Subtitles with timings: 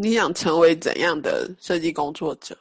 [0.00, 2.56] 你想成为怎样的设计工作者？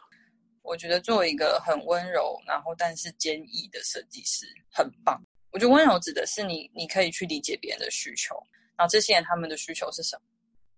[0.63, 5.21] 我觉得作为一个很温柔，然后但是坚毅的设计师很棒。
[5.51, 8.35] 我觉得温柔指的是你，你可以去理解别人的需求，
[8.75, 10.21] 然后这些人他们的需求是什么？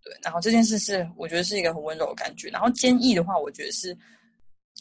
[0.03, 2.49] 对，然后这件事是我觉得是一个很温柔的感觉。
[2.49, 3.97] 然后坚毅的话，我觉得是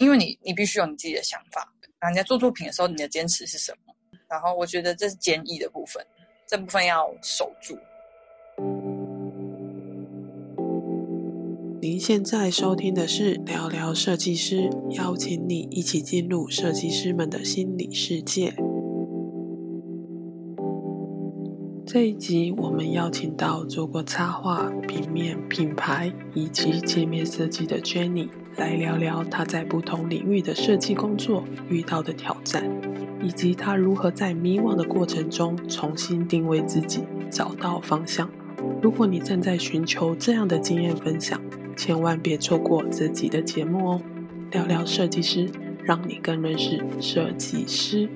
[0.01, 3.95] 因为你你必须有你自己的想法，然后你在做作品的时候，你的坚持是什么？
[4.29, 6.05] 然后我觉得这是坚毅的部分，
[6.49, 7.79] 这部分要守住。
[12.09, 18.54] 现在收听的是聊聊设计师，邀请你一起进入设计师们的心理世界。
[21.85, 32.64] 这一集我们邀请到做过插画、平面、品牌以及界面设计的 Jenny 来聊聊她在不同领域的设计工作遇到的挑战，
[33.22, 38.30] 以及她如何在迷惘的过程中重新定位自己，找到方向。
[38.80, 41.38] 如果你正在寻求这样的经验分享，
[41.78, 44.03] 千万别错过这集的节目哦！
[44.50, 45.48] 聊聊设计师，
[45.84, 48.08] 让你更认识设计师。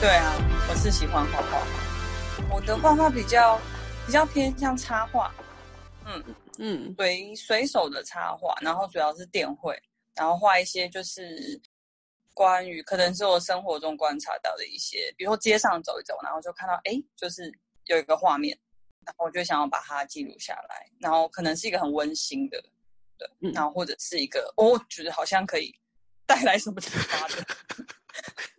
[0.00, 0.34] 对啊，
[0.68, 1.62] 我是喜欢画画，
[2.52, 3.56] 我的画画比较
[4.04, 5.30] 比较偏向插画。
[6.06, 6.24] 嗯
[6.58, 9.76] 嗯，随随手的插画，然后主要是电绘，
[10.14, 11.60] 然后画一些就是
[12.34, 17.52] 关于可能是我生活中观察到的一些，比如说街上走一走，然后就看到哎，就是
[17.86, 18.58] 有一个画面，
[19.06, 22.62] 然后我就想要把它记录下来，然后可能是一个很温馨的，
[23.18, 25.74] 对，然后或者是一个哦，觉得好像可以
[26.26, 27.46] 带来什么启发的，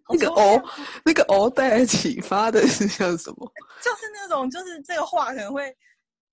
[0.09, 0.64] 那个哦，
[1.05, 3.52] 那个哦带来启发的是像什么？
[3.81, 5.75] 就是那种，就是这个画可能会。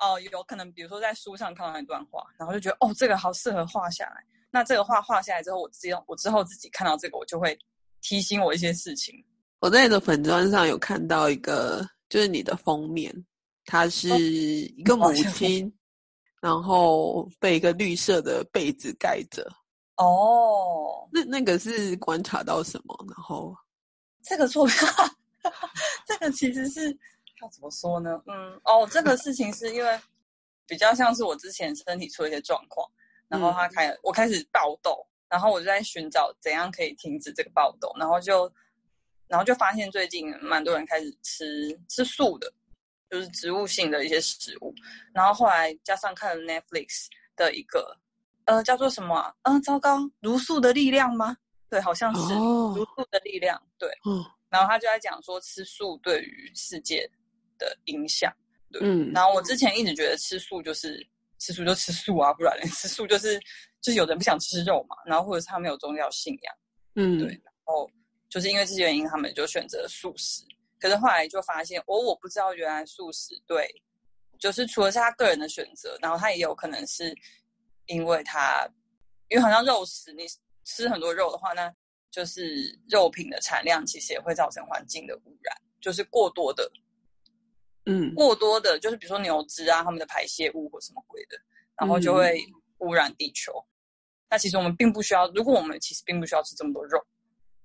[0.01, 4.25] 哦，有可能，比如说在书上看到一段话，然后就觉得哦，这个好适合画下来。
[4.51, 7.56] 那这个画画下来之后，我自己我之后自己看到这个，我就会
[8.01, 9.15] 提醒我一些事情。
[9.60, 13.15] 我在你的粉砖上有看到一个，就是你的封面，
[13.66, 15.71] 它是一个母亲，
[16.41, 19.47] 然后被一个绿色的被子盖着。
[19.97, 22.97] 哦，那那个是观察到什么？
[23.09, 23.55] 然后
[24.22, 24.77] 这个作品，
[26.09, 26.99] 这个其实是。
[27.43, 28.23] 要怎么说呢？
[28.27, 30.01] 嗯，哦，这个事情是因为
[30.67, 32.89] 比较像是我之前身体出了一些状况，
[33.28, 38.53] 然后他开我开始爆痘，然后我就在寻找怎样可以停止这个爆痘，然后就
[39.27, 42.53] 然后就发现最近蛮多人开始吃吃素的，
[43.11, 44.72] 就是植物性的一些食物，
[45.12, 47.97] 然后后来加上看了 Netflix 的一个
[48.45, 49.34] 呃叫做什么？
[49.43, 51.37] 嗯，糟糕，茹素的力量吗？
[51.69, 53.61] 对，好像是茹素的力量。
[53.78, 57.11] 对，嗯，然后他就在讲说吃素对于世界。
[57.60, 58.32] 的影响，
[58.72, 61.06] 对，嗯，然后我之前一直觉得吃素就是
[61.38, 63.38] 吃素就吃素啊，不然吃素就是
[63.81, 66.54] 就是有人不想吃肉嘛，然后或者是他没有宗教信仰，
[66.97, 67.88] 嗯，对，然后
[68.28, 70.43] 就是因为这些原因，他们就选择素食。
[70.78, 73.69] 可是后来就发现，哦，我不知道原来素食对，
[74.38, 77.15] 就是除了是他个人的选择，然后他也有可能是
[77.84, 78.66] 因为他，
[79.28, 80.25] 因为好像肉食，你
[80.65, 81.71] 吃很多肉的话，那
[82.10, 86.71] 就是肉品的产量其实也会造成环境的污染，就是过多的。
[87.86, 91.36] 嗯，过多的，就是比如说牛只啊，他们的排泄物或什么鬼的，
[91.80, 92.41] 然后就会
[92.78, 93.52] 污染地球。
[94.28, 97.02] 那其实我们并不需要，如果我们其实并不需要吃这么多肉，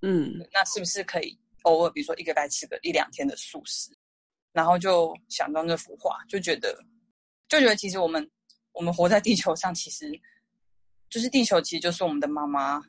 [0.01, 3.91] 嗯，那是不是可以偶尔，比如说一个礼拜吃个一两天的素食？
[4.51, 6.75] 然后就想到那幅画，就觉得
[7.49, 8.31] 就觉得其实我们
[8.71, 10.09] 我们活在地球上，其实
[11.09, 12.81] 就是地球，其实就是我们的妈妈。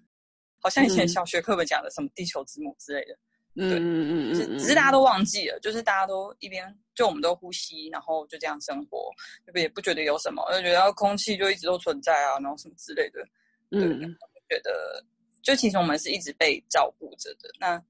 [0.62, 3.12] 好像以前小学课本讲的什么地球之母之类的。
[3.12, 3.19] 嗯
[3.56, 9.11] 嗯嗯嗯只是大家都忘记了，就是大家都一边就我们都呼吸，然后就这样生活，
[9.53, 13.21] 不也不觉得有什么，就觉得空气就一直都存在啊，然后什么之类的。
[13.71, 14.00] 嗯，
[14.49, 15.05] 觉得
[15.43, 17.50] 就其实我们是一直被照顾着的。
[17.59, 17.83] 那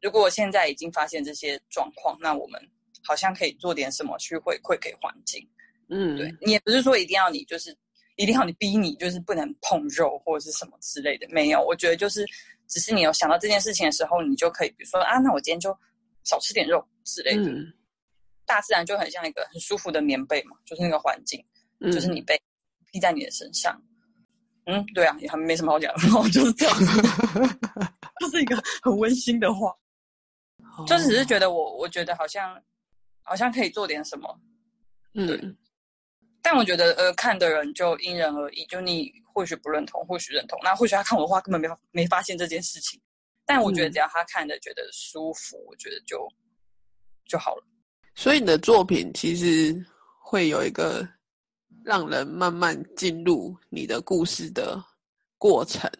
[0.00, 2.60] 如果我现在已经发现这些状况，那我们
[3.04, 5.46] 好像可以做点什么去回馈给环境。
[5.88, 7.76] 嗯，对你也不是说一定要你就是
[8.16, 12.26] 一定要你逼你就是不能碰肉或者是什么之类的，没有，我觉得就是。
[12.66, 15.70] 只是你有想到这件事情的时候，你就可以，比如说啊，那我今天就
[16.24, 17.52] 少吃点肉之类的。
[18.46, 21.44] 大自然就很像一个很舒服的棉被嘛，就是那个环境，
[21.92, 22.40] 就是你被
[22.90, 23.78] 披在你的身上。
[24.64, 26.74] 嗯，对啊，也还没什么好讲， 然后就是这样，
[28.18, 29.70] 这是一个很温馨的话。
[30.86, 32.58] 就是只是觉得我，我觉得好像
[33.22, 34.40] 好像可以做点什么。
[35.12, 35.54] 嗯。
[36.44, 40.60] 但我觉得，呃，看的人就因人而异，就你或许不认同，或许认同。
[40.62, 43.00] 那或许他看我的话根本没没发现这件事情。
[43.46, 46.28] 但我觉得，只要他看的觉得舒服，我觉得就
[47.26, 47.64] 就好了。
[48.14, 49.74] 所以你的作品其实
[50.20, 51.08] 会有一个
[51.82, 54.78] 让人慢慢进入你的故事的
[55.38, 55.90] 过程。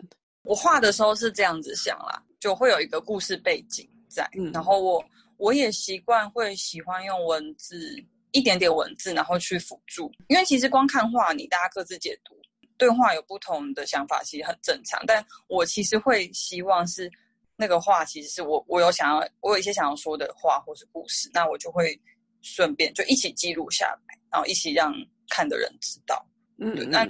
[0.42, 5.04] 我画的时候是这样子想啦，就会有一个故事背景在，嗯然后我
[5.38, 7.96] 我也习惯会喜欢用文字
[8.34, 12.34] 一点点文字，然后去辅助，因为其实光看画你大家各自解读，
[12.76, 15.00] 对话有不同的想法，其实很正常。
[15.06, 17.08] 但我其实会希望是
[17.56, 21.98] 那个画，其实是我我有想要我有一些想要说的话或是故事，那我就会
[22.42, 24.92] 顺便就一起记录下来，然后一起让
[25.30, 26.26] 看的人知道。
[26.58, 27.06] 嗯那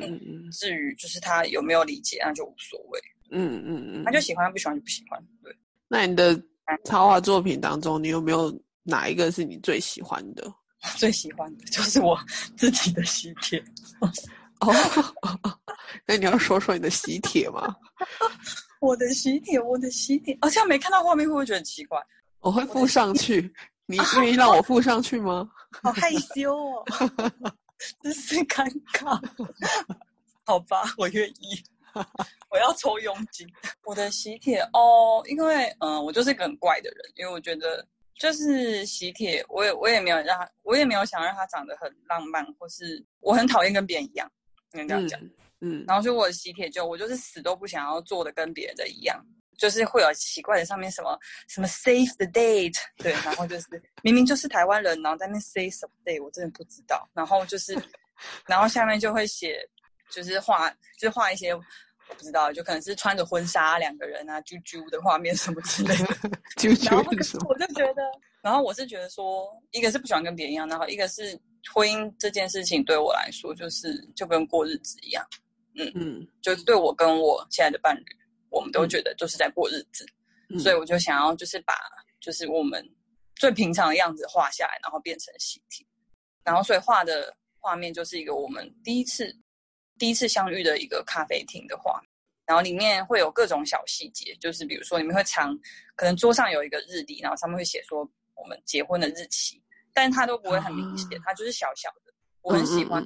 [0.53, 3.01] 至于就是他有没有理解，那就无所谓。
[3.31, 5.23] 嗯嗯嗯，他就喜欢，不喜欢就不喜欢。
[5.43, 5.55] 对，
[5.89, 6.39] 那你的
[6.85, 10.53] 插画作品当中，你有没有哪一个是你最喜欢的？
[10.85, 12.19] 我最喜欢的就是我
[12.57, 13.63] 自己的喜帖。
[14.61, 14.73] 哦，
[16.07, 17.75] 那你要说说你的喜帖吗？
[18.81, 21.99] 我的喜帖，我的喜帖，哦，这样没看到画面会不会觉得很奇怪？
[22.41, 23.53] 我会附上去，
[23.87, 25.49] 你愿意让我附上去吗？
[25.83, 26.85] 好害羞哦，
[28.03, 29.19] 真是尴尬。
[30.45, 31.63] 好吧，我愿意。
[32.51, 33.49] 我要抽佣金。
[33.85, 37.85] 我的喜帖哦，因为嗯、呃我就是一个很怪的人，因为我觉得
[38.19, 44.31] 就是喜帖，我也我也没有让他，我也没有想让他长得很浪漫，或是我很讨厌跟别人一样，
[44.73, 45.21] 应该这样讲。
[45.21, 45.31] 嗯
[45.61, 49.19] 嗯然后所以我的喜帖就我就是死都不想要做的跟别人的一样，
[49.57, 51.19] 就是会有奇怪的上面什么
[51.49, 53.67] 什么 save the date，对，然后就是
[54.03, 57.09] 明明就是台湾人，然后在那 say 什么 day，我真的不知道。
[57.15, 57.73] 然后就是，
[58.47, 59.59] 然后下面就会写，
[60.11, 60.69] 就是画，
[60.99, 61.63] 就是画一些我
[62.09, 66.05] 不知道，就可能是穿着婚纱两个人啊，啾啾的画面什么之类的。
[66.57, 67.47] 啾然后啾是什么？
[67.49, 68.03] 我就觉得，
[68.43, 71.39] 然后我是觉得说，一个是不喜欢跟别人一样，然后一个是
[71.73, 75.27] 婚姻这件事情对我来说，就是就跟过日子一样。
[75.77, 78.05] 嗯嗯就对我跟我现在的伴侣，
[78.49, 80.07] 我们都觉得就是在过日子，
[80.51, 81.75] 嗯所以我就想要就是把
[82.21, 82.89] 就是我们
[83.35, 85.85] 最平常的样子画下来，然后变成习题，
[86.45, 89.35] 然后所以画的画面就是一个我们第一次
[90.05, 91.99] 第一次相遇的一个咖啡厅的话，
[92.45, 95.59] 然后里面会有各种小细节，就是比如说你们会藏，
[95.97, 99.63] 可能桌上有一个日历，然后上面会写说我们结婚的日期，
[99.95, 102.13] 但它都不会很明显，它就是小小的，
[102.43, 103.03] 我很喜欢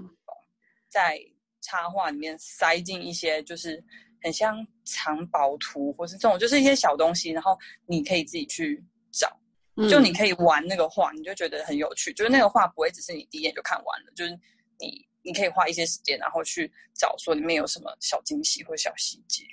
[0.89, 1.21] 在
[1.61, 3.81] 插画里面塞进一些就是
[4.21, 7.56] 很像藏宝图或是这种，就是一些小东西，然后
[7.87, 9.41] 你可以自己去找，
[9.77, 12.12] 嗯就你可以玩那个画，你就觉得很有趣。
[12.12, 14.33] 就是那个画不会只是你第一眼就看完了，就是
[14.81, 19.44] 你你可以花一些时间，然后去找说里面有什么小惊喜或小细节。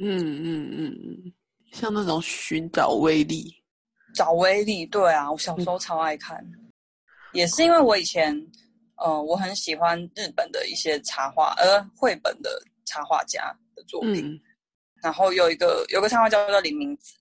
[0.00, 1.32] 嗯嗯嗯嗯，
[1.72, 3.54] 像那种寻找威力，
[4.14, 6.44] 找威力，对啊，我小时候超爱看，
[7.32, 8.34] 也是因为我以前，
[8.96, 14.26] 呃，我很喜欢日本的一些插画，呃，绘本的插画家的作品。
[14.26, 14.40] 嗯
[15.02, 17.14] 然后有一个有个插画叫做林明子，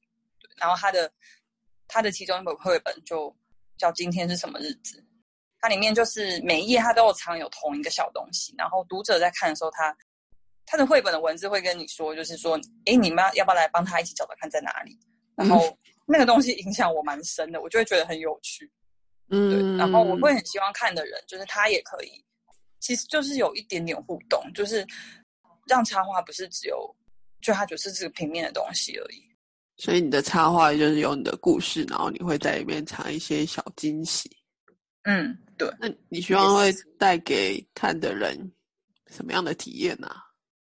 [0.56, 1.12] 然后他的
[1.88, 3.36] 他的其中一本绘本就
[3.78, 4.98] 叫《今天是什么日子》，
[5.66, 9.98] 它里面就是每一页它都有藏有同一个小东西，然后读者在看的时候，他
[10.64, 14.96] 他的绘本的文字会跟你说，就是说，哎，你们要要不要来帮他一起找找看在哪里？
[15.36, 15.76] 然后
[16.06, 18.72] 那个东西影响我蛮深的，我就会觉得很有趣。
[19.28, 22.24] 对，嗯，然后我会很希望看的人，就是他也可以，
[22.80, 24.86] 其实就是有一点点互动，就是
[25.66, 26.96] 让插画不是只有，
[27.42, 29.24] 就它只是这个平面的东西而已。
[29.78, 34.30] 所以你的插画就是有你的故事，然后你会在里面藏一些小惊喜。
[35.06, 38.52] 嗯，对，那你希望会带给看的人
[39.08, 40.10] 什么样的体验呢、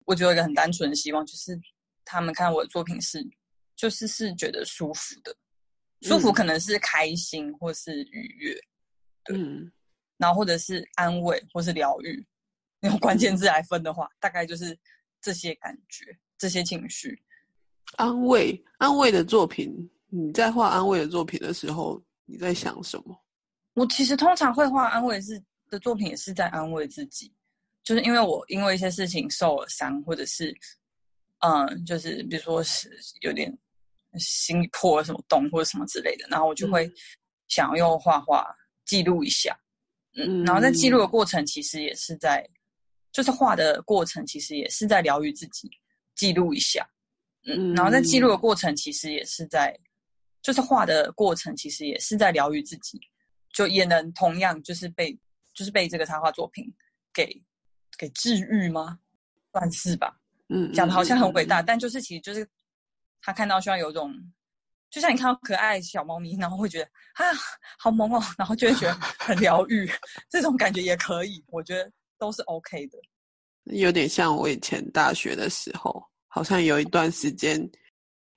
[0.05, 1.59] 我只有一个很单纯的希望，就是
[2.05, 3.27] 他们看我的作品是，
[3.75, 5.35] 就是是觉得舒服的，
[6.03, 6.33] 舒服嗯。
[6.33, 8.61] 可能是开心或是愉悦，
[9.25, 9.71] 对嗯。
[10.19, 12.27] 然后或者是安慰或是疗愈，
[12.81, 14.77] 用关键字来分的话，大概就是
[15.21, 16.05] 这些感觉、
[16.37, 17.23] 这些情绪。
[17.97, 23.25] 安慰安慰的作品，你在画安慰的作品的时候，你在想什么？
[23.79, 27.33] 我其实通常会画安慰是的作品，也是在安慰自己，
[27.85, 30.53] 就是因为我因为一些事情受了伤，或者是
[31.39, 33.57] 嗯，就是比如说是有点
[34.19, 36.93] 心里破了什么洞或者什么之类的，然后我就会嗯
[37.47, 38.45] 想要用画画
[38.85, 39.57] 记录一下，
[40.17, 42.45] 嗯，嗯然后在记录的过程，其实也是在，
[43.13, 45.71] 就是画的过程，其实也是在疗愈自己，
[46.17, 46.85] 记录一下，
[47.47, 49.79] 嗯，然后在记录的过程，其实也是在，
[50.43, 53.01] 就是画的过程，其实也是在疗愈自己，
[53.53, 55.17] 就也能同样就是被
[55.55, 56.65] 就是被这个插画作品
[57.13, 57.29] 给
[57.97, 58.99] 给治愈吗？
[59.53, 60.15] 算是吧，
[60.49, 62.47] 嗯，讲的好像很伟大，嗯，但就是其实就是
[63.21, 64.15] 他看到需要有种，
[64.91, 67.25] 就像你看到可爱小猫咪，然后会觉得啊
[67.79, 69.91] 好萌哦，然后就会觉得很疗愈，
[70.31, 72.99] 这种感觉也可以，我觉得都是 OK 的。
[73.65, 77.59] 有点像我以前大学的时候，好像有一段时间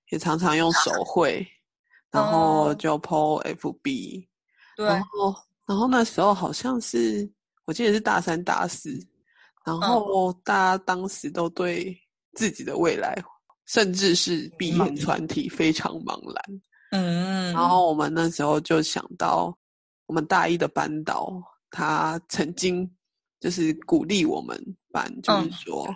[0.10, 1.46] 也常常用手绘，
[2.10, 4.28] 然后哦就 PO FB，
[4.82, 5.36] 对，然后
[5.68, 7.30] 然后那时候好像是
[7.66, 8.98] 我记得是大三大四，
[9.66, 11.96] 然后大家当时都对
[12.34, 13.16] 自己的未来，
[13.68, 16.62] 甚至是毕业团体非常茫然。
[16.92, 19.58] 嗯，然后我们那时候就想到，
[20.08, 21.32] 我们大一的班导
[21.70, 22.90] 他曾经
[23.40, 24.62] 就是鼓励我们
[24.92, 25.88] 班，就是说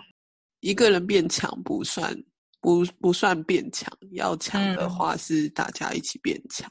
[0.60, 2.16] 一个人变强不算
[2.60, 6.70] 不不算变强，要强的话是大家一起变强。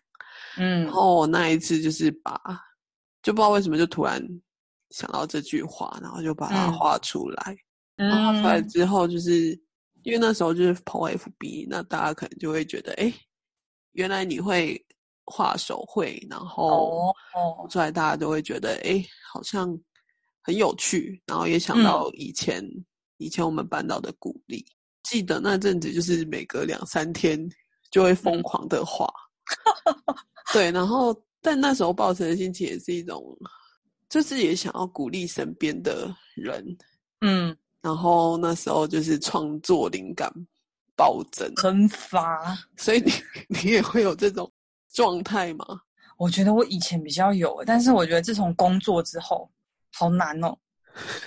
[0.58, 2.40] 嗯，然后我那一次就是把，
[3.24, 4.22] 就不知道为什么就突然
[4.92, 7.56] 想到这句话，然后就把它画出来。
[7.96, 9.52] 然后画出来之后，就是
[10.04, 13.14] 因为那时候就是 PO FB，那大家可能就会觉得，哎，
[13.94, 14.80] 原来你会
[15.26, 17.14] 画手绘，然后
[17.70, 19.78] 出来大家都会觉得，哎，好像
[20.44, 21.22] 很有趣。
[21.26, 22.64] 然后也想到以前
[23.18, 24.66] 以前我们班导的鼓励，
[25.04, 27.40] 记得那阵子就是每隔两三天
[27.90, 29.12] 就会疯狂的画。
[30.54, 33.24] 对，然后但那时候抱持的心情也是一种，
[34.10, 36.64] 就是也想要鼓励身边的人，
[37.22, 40.32] 嗯，然后那时候就是创作灵感
[40.96, 43.12] 暴增，很发，所以你
[43.48, 44.52] 你也会有这种
[44.94, 45.66] 状态吗？
[46.18, 49.52] 我觉得我以前比较有，但是我觉得自从工作之后
[49.94, 50.58] 好难哦，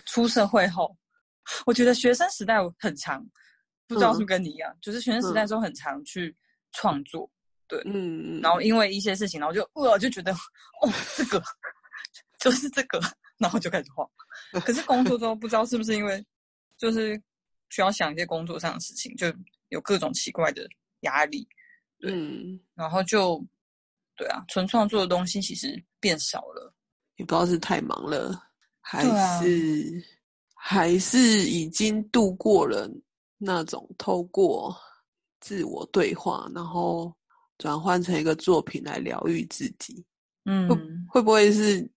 [0.07, 0.97] 出社会后，
[1.67, 3.23] 我觉得学生时代很长，
[3.87, 6.35] 不知道是不是跟你一样，就是学生时代中很常去
[6.73, 7.31] 创作。
[7.69, 11.43] 对，嗯，然后因为一些事情，然后就呃就觉得，哦，这个
[12.41, 12.99] 就是这个，
[13.37, 14.09] 然后就开始画。
[14.61, 16.25] 可是工作之后，不知道是不是因为
[16.79, 17.21] 就是
[17.69, 19.27] 需要想一些工作上的事情，就
[19.69, 20.67] 有各种奇怪的
[21.01, 21.47] 压力，
[22.03, 23.45] 嗯，然后就
[24.17, 26.73] 对啊，纯创作的东西其实变少了，
[27.17, 28.43] 也不知道是太忙了，
[28.81, 29.05] 还
[29.43, 30.03] 是
[30.55, 32.91] 还是已经度过了
[33.37, 34.75] 那种透过
[35.39, 37.15] 自我对话，然后。
[37.59, 40.05] 转换成一个作品来疗愈自己，
[40.45, 40.77] 嗯，会
[41.09, 41.91] 会不会是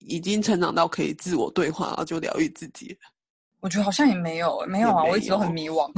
[0.00, 2.96] 已经成长到可以自我对话，然后就疗愈自己？
[3.60, 5.90] 我觉得好像也没有，没有啊，我一直都很迷惘。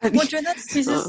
[0.18, 1.08] 我觉得其实是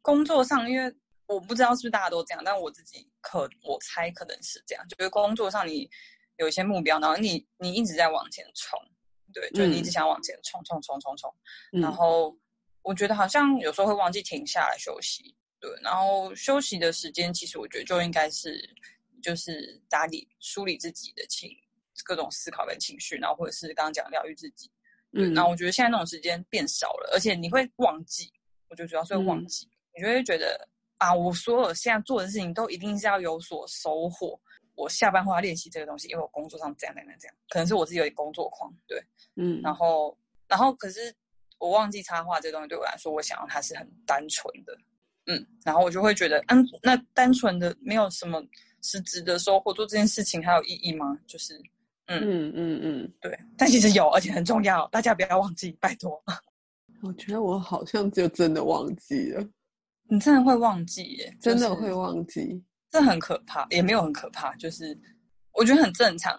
[0.00, 0.94] 工作上，因为
[1.26, 5.90] 我不知道是不是大家都这样，但我自己可我猜可能是这样，就是工作上你
[6.36, 8.78] 有一些目标，然后你你一直在往前冲，
[9.32, 11.34] 对，就是你一直想往前冲冲冲冲冲，
[11.72, 12.34] 然后。
[12.82, 15.70] 我觉得好像有时候会忘记停下来休息，对。
[15.82, 18.68] 然后休息的时间，其实我觉得就应该是
[19.22, 21.48] 就是打理、梳理自己的情
[22.04, 24.68] 各种思考跟情绪，然后或者是刚刚讲疗愈自己。
[25.12, 25.32] 嗯。
[25.32, 28.32] 然后我觉得现在那种时间变少了，而且你会忘记，
[28.68, 34.40] 我觉得主要是会忘记，你就会觉得啊，我所有现在做的事情都一定是要有所收获。
[34.74, 39.00] 我下班后要练习这个东西，因为我工作上这样、这样、这样，可能是我自己有点工作狂，对。
[39.36, 39.60] 嗯。
[39.62, 41.14] 然后，然后可是。
[41.62, 44.76] 我忘记插画这东西对我来说，我想要它是很单纯的，
[45.26, 48.42] 嗯，然后我就会觉得，嗯，那单纯的没有什么
[48.82, 51.16] 实质的收获，做这件事情还有意义吗？
[51.24, 51.56] 就是，
[52.06, 56.20] 嗯嗯嗯嗯，对，但其实有，而且很重要，大家不要忘记，拜托。
[57.00, 59.48] 我觉得我好像就真的忘记了，
[60.08, 61.36] 你真的会忘记耶？
[61.40, 64.98] 真的会忘记，这很可怕，也没有很可怕，就是
[65.52, 66.36] 我觉得很正常，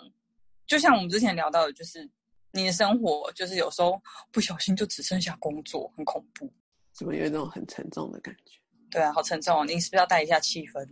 [0.68, 2.12] 就像我们之前聊到的，就是。
[2.53, 6.50] 你的生活就是有时候不小心就只剩下工作，很恐怖。
[6.93, 8.60] 怎么有那种很沉重的感觉？
[8.91, 9.65] 对啊，好沉重哦！
[9.65, 10.88] 你是不是要带一下气氛？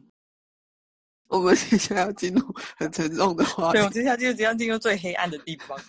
[1.30, 2.42] 我们接下来要进入
[2.76, 5.80] 很沉重的话对，我接下来就即将进入最黑暗的地方，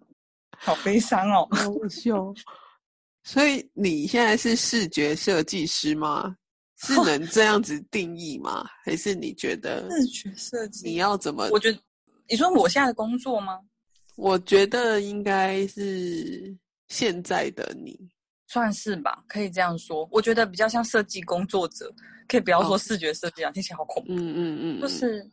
[0.58, 2.34] 好悲伤哦，好笑。
[3.22, 6.34] 所以你现在是视觉设计师吗？
[6.80, 8.64] 是能这样子定义吗？
[8.82, 11.48] 还是你觉得视觉设计你要怎么？
[11.52, 11.78] 我觉得
[12.28, 13.60] 你说我现在的工作吗？
[14.18, 16.52] 我觉得应该是
[16.88, 17.96] 现在的你，
[18.48, 20.08] 算是吧，可以这样说。
[20.10, 21.88] 我觉得比较像设计工作者，
[22.26, 24.12] 可以不要说视觉设计啊，听起来好恐怖。
[24.12, 25.24] 嗯嗯嗯，就是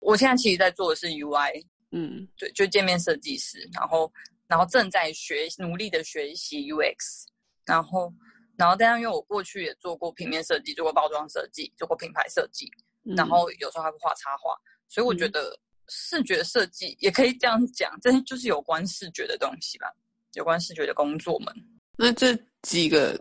[0.00, 4.12] 我现在其实在做的是 UI，嗯，对，就界面设计师，然后
[4.46, 7.24] 然后正在学努力的学习 UX，
[7.64, 8.12] 然后
[8.58, 12.70] 然后但是因为我过去也做过平面设计，做过包装设计，做过品牌设计，
[13.16, 14.54] 然后有时候还会画插画，
[14.88, 15.58] 所以我觉得。
[15.88, 19.86] 视觉设计也可以这样讲，这就是有关视觉的东西吧，
[20.34, 21.54] 有关视觉的工作们。
[21.96, 23.18] 那这几个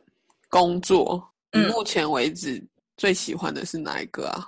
[0.50, 1.26] 工作，
[1.72, 2.62] 目前为止
[2.98, 4.46] 最喜欢的是哪一个啊？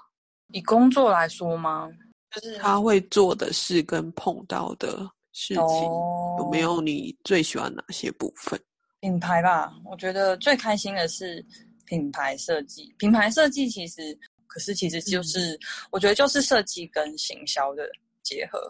[0.53, 1.89] 以工作来说吗？
[2.31, 5.63] 就是他会做的事跟碰到的事情，
[6.39, 8.59] 有没有你最喜欢哪些部分？
[8.99, 11.43] 品牌吧，我觉得最开心的是
[11.85, 12.93] 品牌设计。
[12.97, 15.57] 品牌设计其实，可是其实就是，
[15.91, 17.89] 我觉得就是设计跟行销的。
[18.27, 18.69] 结合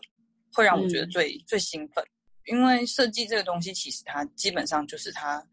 [0.53, 2.05] 会让我觉得最最兴奋，
[2.45, 5.43] 因为设计这个东西其实它基本上就是它，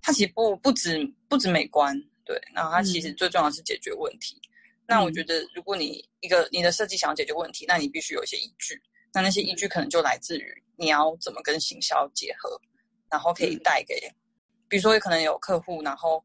[0.00, 4.40] 它其实不不止不止美观，对，然后它其实最重要是解决问题。
[4.86, 8.80] 那我觉得如果你一个你的设计想要解决问题，那你必须有一些依据，
[9.14, 12.60] 那那些依据可能就来自于你要怎么跟行销结合，
[13.08, 13.94] 然后可以带给，
[14.68, 16.22] 比如说可能有客户，然后，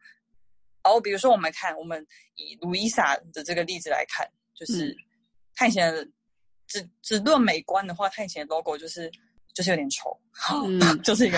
[0.84, 4.96] 哦，比如说我们看，我们以卢伊莎的这个例子来看，就是
[5.54, 5.94] 他以前
[6.68, 9.12] 只只论美观的话，他以前的 logo 就是
[9.54, 10.18] 就是有点丑，
[11.04, 11.38] 就是一个。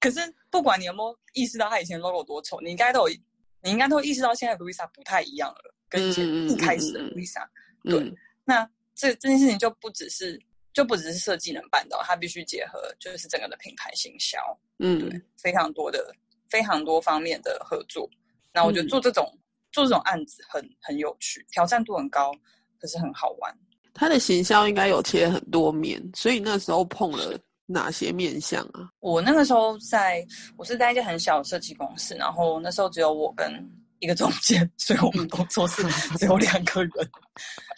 [0.00, 3.16] 可是不管你有没有意识到他以前 logo 多丑，你应该都有，
[3.62, 7.46] 你应该都意识到现在 Visa 不太一样了，跟以前一开始的 Visa。
[7.84, 8.12] 对，
[8.44, 10.40] 那这这件事情就不只是
[10.72, 14.38] 就不只是设计能办到，它必须结合就是整个的品牌行销，
[14.78, 16.14] 嗯，对，非常多的
[16.50, 18.08] 非常多方面的合作。
[18.52, 19.32] 那我觉得做这种
[19.72, 22.32] 做这种案子很很有趣，挑战度很高，
[22.78, 23.58] 可是很好玩。
[23.92, 27.38] 它的行销应该有切很多面，所以那时候碰了。
[27.68, 28.88] 哪些面相啊？
[29.00, 30.24] 我那个时候在，
[30.56, 33.52] 我是在一家很小的设计公司，然后那时候只有我跟
[33.98, 35.82] 一个总监，所以我们工作室
[36.16, 36.92] 只有两个人。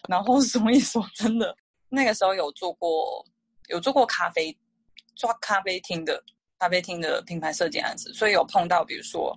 [0.07, 1.57] 然后所以说真的，
[1.88, 3.25] 那个时候有做过
[3.69, 4.55] 有做过咖啡
[5.17, 6.23] 抓咖啡厅的
[6.59, 9.35] 咖啡厅的品牌设计案子，所以有碰到比如说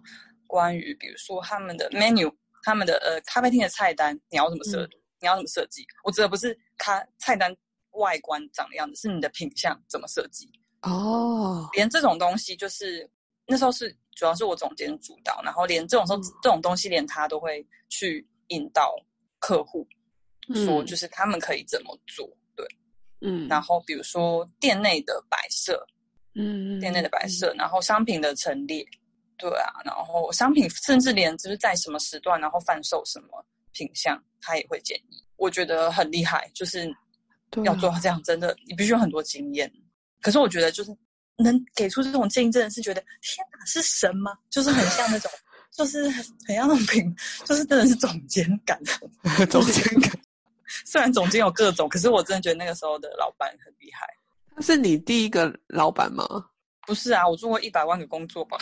[0.48, 2.30] 关于比如说他们的 menu，
[2.64, 4.86] 他们的呃咖啡厅的菜单你要怎么设，
[5.22, 5.86] 你要怎么设计？
[6.04, 7.56] 我指的不是它菜单。
[7.96, 10.50] 外观长的样子是你的品相怎么设计
[10.84, 11.70] 哦？
[11.74, 13.06] 连这种东西就是
[13.46, 18.96] 那时候是主要是我总监主导，然后连这种时候这种东西连他都会去引导
[19.40, 19.86] 客户
[20.56, 22.26] 说，就是他们可以怎么做？
[22.56, 22.66] 对，
[23.20, 23.46] 嗯。
[23.50, 25.86] 然后比如说店内的摆设，
[26.36, 28.86] 嗯，店内的摆设，然后商品的陈列，
[29.38, 35.24] 对啊，然后商品甚至连就是在什么时段，然后贩售什么品相，他也会建议。
[35.36, 36.94] 我觉得很厉害，就是。
[37.66, 39.70] 要做到这样，真的你必须有很多经验。
[40.22, 40.98] 可是我觉得，就是
[41.36, 44.32] 能给出这种建议，真的是觉得天哪，是神吗？
[44.50, 45.30] 就是很像那种，
[45.76, 47.14] 就是很像那种品，
[47.44, 48.82] 就是真的是总监感。
[49.52, 50.18] 总监感。
[50.88, 54.08] 虽然总监有各种，可是我真的觉得那个时候的老板很厉害。
[54.56, 56.24] 他是你第一个老板吗？
[56.88, 58.58] 不是啊，我做过一百万个工作吧。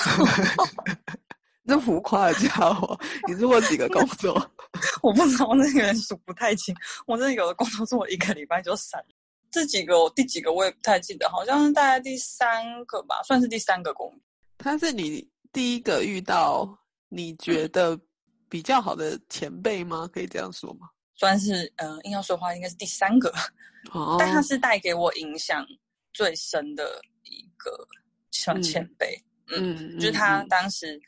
[1.69, 4.33] 这浮夸的家伙， 你做过几个工作？
[5.01, 6.75] 我不知道，那个人数不太清。
[7.07, 9.03] 我真的有的工作做一个礼拜就散。
[9.51, 14.13] 这几个，第几个我也不太记得，好像是大概第三个吧，算是第三个工。
[14.57, 16.67] 他是你第一个遇到
[17.07, 17.99] 你觉得
[18.47, 20.07] 比较好的前辈吗？
[20.13, 20.87] 可以这样说吗？
[21.15, 23.33] 算是，嗯，硬要说话，应该是第三个。
[23.91, 24.17] 哦。
[24.19, 25.65] 但他是带给我影响
[26.13, 27.87] 最深的一个
[28.31, 29.19] 小前辈。
[29.47, 31.01] 嗯，就是他当时。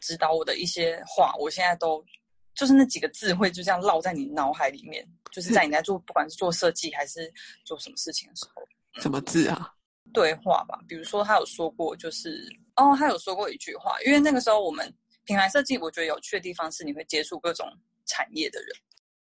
[0.00, 2.04] 指导我的一些话，我现在都
[2.54, 7.32] 就是那几个字会就这样烙在你脑海里面，就是在你在做不管是做设计还是
[7.64, 8.62] 做什么事情的时候。
[9.00, 9.72] 什么字啊？
[10.12, 14.92] 对话吧，比如说他有说过，就是哦，他有说过一句话，因为那个时候我们
[15.24, 17.64] 品牌设计，我觉得有趣的地方是你会接触各种
[18.06, 18.68] 产业的人，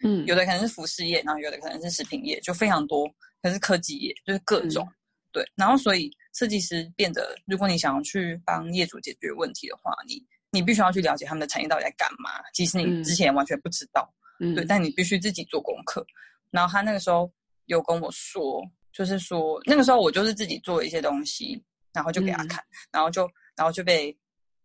[0.04, 3.06] 嗯，有的可能是服饰业，然后有的可能是食品业，就非常多，
[3.42, 4.88] 可是科技业就是各种
[5.34, 10.26] 对，然后所以设计师变得，如果你想要去帮业主解决问题的话，你。
[10.52, 14.08] 你必须要去了解他们的产业到底在干嘛，即使你之前完全不知道，
[14.56, 16.06] 对，但你必须自己做功课。
[16.50, 17.32] 然后他那个时候
[17.66, 18.62] 有跟我说，
[18.92, 24.16] 就是说那个时候我就是自己做一些东西，然后就给他看，然后就然后就被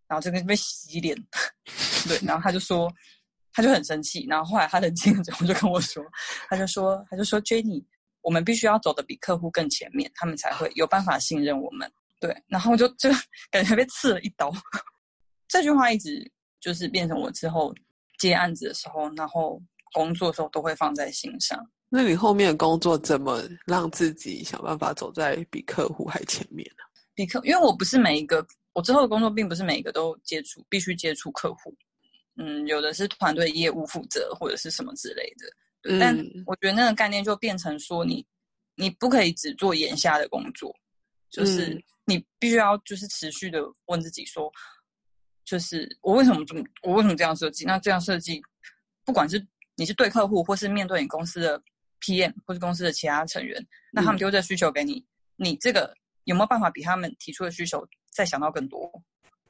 [0.09, 1.17] 然后就跟被洗脸，
[2.09, 2.93] 对，然后他就说
[3.53, 6.05] 他就很生气，然后后来他冷静了之后就跟我说，
[6.49, 7.85] 他就说他就说 Jenny，
[8.23, 11.89] 我们必须要走的比客户更前面，他们才会有办法信任我们。
[12.19, 13.11] 对，然后就就
[13.53, 14.51] 感觉被刺了一刀。
[15.49, 16.31] 这句话一直
[16.61, 17.75] 就是变成我之后
[18.19, 21.59] 接案子的时候，然后工作的时候都会放在心上。
[21.89, 26.83] 那你后面的工作怎么让自己想办法走在比客户还前面呢？
[27.15, 31.73] 比客，因为我不是每一个，我之后的工作并不是每一个都接触，必须接触客户。
[32.37, 35.99] 嗯，有的是团队业务负责或者是什么之类的。
[36.01, 38.27] 但我觉得那个概念就变成说，你
[38.75, 40.75] 你不可以只做眼下的工作，
[41.31, 44.51] 就是你必须要就是持续的问自己说。
[45.47, 47.65] 就是我为什么这么，我为什么这样设计？
[47.65, 48.43] 那这样设计，
[49.05, 49.43] 不管是
[49.77, 51.63] 你是对客户，或是面对你公司的
[52.01, 55.03] PM，或是公司的其他成员，那他们丢这需求给你，
[55.37, 58.91] 你这个有没有办法比他们提出的需求再想到更多？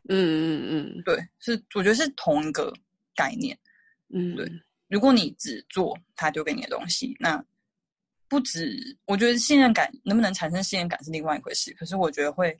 [0.09, 2.73] 嗯嗯嗯，对，是我觉得是同一个
[3.15, 3.59] 概念。
[4.15, 4.49] 嗯，对。
[4.89, 7.45] 如果你只做他丢给你的东西，那
[8.29, 11.73] 不止，我觉得信任感能不能产生信任感是另外一回事。
[11.75, 12.57] 可是我觉得会，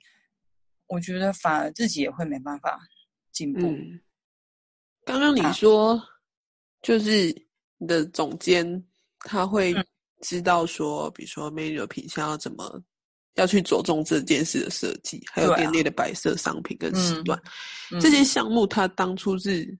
[0.87, 2.79] 我觉得反而自己也会没办法。
[3.31, 3.73] 进步。
[5.05, 6.01] 刚刚你说，
[6.81, 7.33] 就是
[7.77, 8.83] 你的总监
[9.19, 9.73] 他会
[10.21, 12.81] 知道说，比如说 menu 品相要怎么
[13.35, 17.41] 要去着重这件事的设计，还有店内的摆设、商品跟时段
[18.01, 19.77] 这些项目，他当初是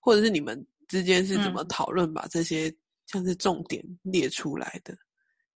[0.00, 2.72] 或者是你们之间是怎么讨论把这些
[3.06, 4.96] 像是重点列出来的？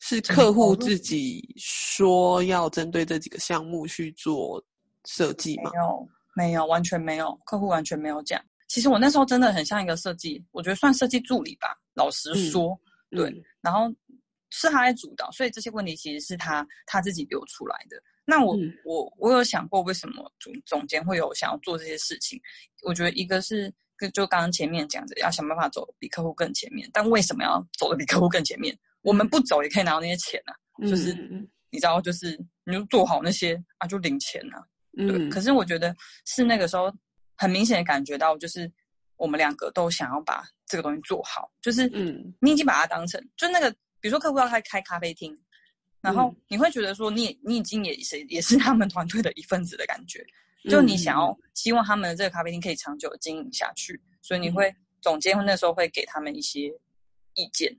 [0.03, 4.59] 是客户自己说要针对这几个项目去做
[5.05, 5.69] 设计吗？
[5.71, 8.41] 没有，没有，完全没有，客户完全没有讲。
[8.67, 11.75] 其实我那时候真的很像一个设计，我觉得算设计助理吧。
[11.93, 13.93] 老实说，对，然后
[14.49, 18.01] 是他在主导，所以这些问题其实是他他自己丢出来的。
[18.25, 22.39] 那我我我有想过，为什么总总监会有想要做这些事情？
[22.83, 23.73] 我觉得一个是。
[24.15, 28.75] 就刚刚前面讲的，要想办法走比客户更前面，但为什么要走的比客户更前面？
[29.03, 31.13] 我们不走也可以拿到那些钱啊，就是
[31.69, 34.65] 你知道，就是你就做好那些啊，就领钱啊。
[34.95, 36.93] 对，可是我觉得是那个时候
[37.37, 38.71] 很明显的感觉到，就是
[39.15, 45.37] 我们两个都想要把这个东西做好，就是嗯，你已经把它当成就那个，比如说客户要开开咖啡厅，
[46.01, 50.25] 然后你会觉得说，你你已经也是也是他们团队的一份子的感觉。
[50.69, 56.71] 就你想要希望他们的这个咖啡厅可以长久经营下去，所以你会总监那时候会给他们一些
[57.33, 57.75] 意见，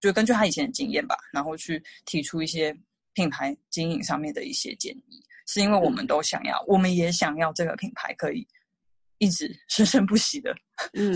[0.00, 2.76] 就根据他以前的经验吧，然后去提出一些
[3.12, 5.22] 品牌经营上面的一些建议。
[5.46, 8.46] 是因为我们都想要，我们也想要这个品牌可以
[9.18, 10.54] 一直 生生不息的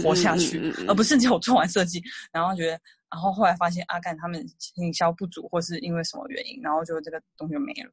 [0.02, 4.44] 活下去，而不是只有做完设计，然后觉得，然后后来发现阿干他们
[4.76, 7.90] 营销不足，或是因为什么原因，然后就这个东西就没了，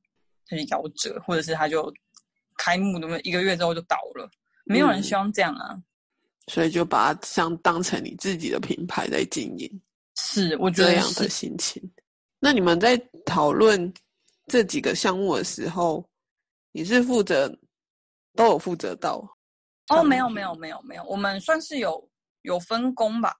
[0.47, 1.93] 他就夭折，或者是他就。
[2.57, 4.31] 开幕那么一个月之后就倒了，
[4.63, 5.77] 没有人希望这样啊，
[6.47, 9.81] 所以就把它像当成你自己的品牌在经营，
[10.15, 11.83] 是我觉得这样的心情。
[12.39, 13.93] 那你们在讨论
[14.47, 16.09] 这几个项目的时候，
[16.75, 17.49] 你是负责
[18.35, 19.25] 都有负责到？
[19.87, 22.05] 哦，没有没有没有没有，我们算是有
[22.41, 23.33] 有分工吧，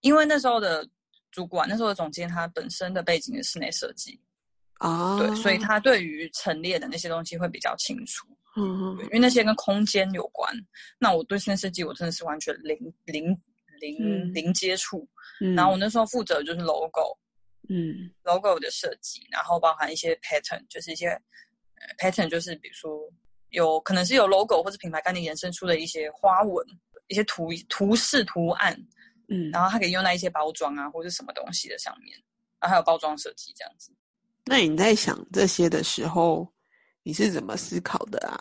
[0.00, 0.88] 因为那时候的
[1.30, 4.18] 主管，那时候的总监，他本身的背景是室内设计
[4.78, 8.26] 啊，对，所以他对于陈列的那些东西会比较清楚。
[8.56, 10.50] 嗯，因为那些跟空间有关，
[10.98, 13.38] 那我对室内设计我真的是完全零零
[13.80, 15.06] 零零接触。
[15.54, 17.18] 然后我那时候负责就是 logo，
[17.68, 21.20] 嗯，logo 的设计，然后包含一些 pattern，就是一些
[21.98, 23.00] pattern，就是比如说
[23.50, 26.66] 有可能是有 logo 或者品牌概念延伸出的一些花纹、
[27.08, 28.74] 一些图图示图案，
[29.28, 32.16] 嗯，然后它可以用在一些包装啊或者什么东西的上面，
[32.60, 33.92] 然后还有包装设计这样子。
[34.44, 36.52] 那你在想这些的时候？
[37.04, 38.40] 你是怎么思考的啊？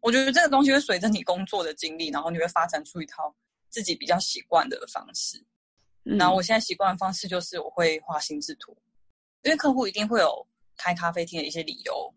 [0.00, 3.36] 我觉得这个东西会随着你工作的经历，然后你会发展出一套
[3.68, 5.36] 自己比较习惯的方式。
[6.02, 8.74] 然后我现在习惯的方式就是我会画心智图，
[9.42, 10.46] 因为客户一定会有
[10.78, 12.14] 开咖啡厅的一些理由，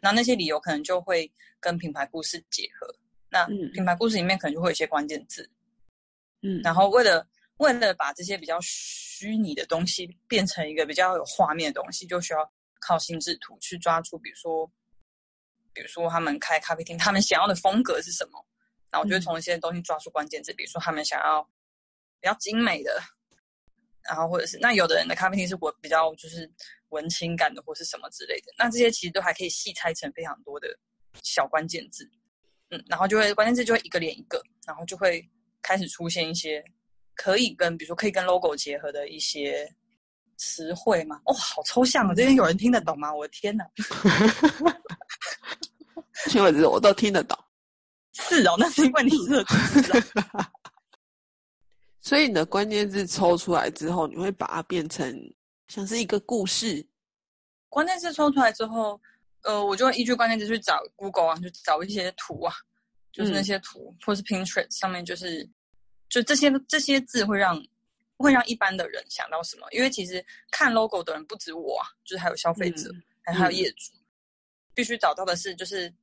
[0.00, 1.30] 那那些理由可能就会
[1.60, 2.92] 跟品牌故事结合。
[3.30, 5.48] 那品牌故事里面可能就会有一些关键字，
[6.42, 7.26] 嗯，然后为了
[7.58, 14.70] 为了把这些比较虚拟的东西变成一个比较有画面的东西，就需要靠心智图去抓出，比如说。
[15.74, 18.44] 比如说，他们开咖啡厅，他们想要的风格是什么？
[18.90, 21.40] 那我就从一些东西抓住关键字，比如说他们想要
[22.20, 23.00] 比较精美的，
[24.02, 26.50] 然后或者是那有的人的咖啡厅是我比较就是
[26.90, 28.52] 文青感的，或是什么之类的。
[28.58, 30.68] 那这些其实都还可以细拆成非常多的
[31.22, 32.08] 小关键字，
[32.70, 35.26] 嗯，然后就会关键字就会一个连一个，然后就会
[35.62, 36.64] 开始出现一些
[37.14, 39.68] 可以跟比如说可以跟 logo 结合的一些
[40.36, 41.20] 词汇嘛。
[41.26, 42.14] 哦，好抽象啊！
[42.14, 43.14] 这边有人听得懂吗？
[43.14, 43.64] 我的天哪！
[46.34, 47.38] 因为我都听得懂，
[48.14, 49.44] 是哦，那是因为你是
[52.00, 55.14] 所以你的关键字抽出来之后，你会把它变成
[55.68, 56.86] 像是一个故事。
[57.68, 59.00] 关键字抽出来之后，
[59.42, 62.52] 呃，我就会依据关键字去找 Google 啊，去找一些图啊，
[63.12, 65.48] 就是那些图，或是 Pinterest 上面，就是
[66.08, 67.62] 就这些这些字会让
[68.16, 69.66] 会让一般的人想到什么？
[69.70, 72.90] 因为其实看 logo 的人不止我啊，就是还有消费者，
[73.22, 73.92] 还还有业主，
[74.74, 75.94] 必须找到的是就是。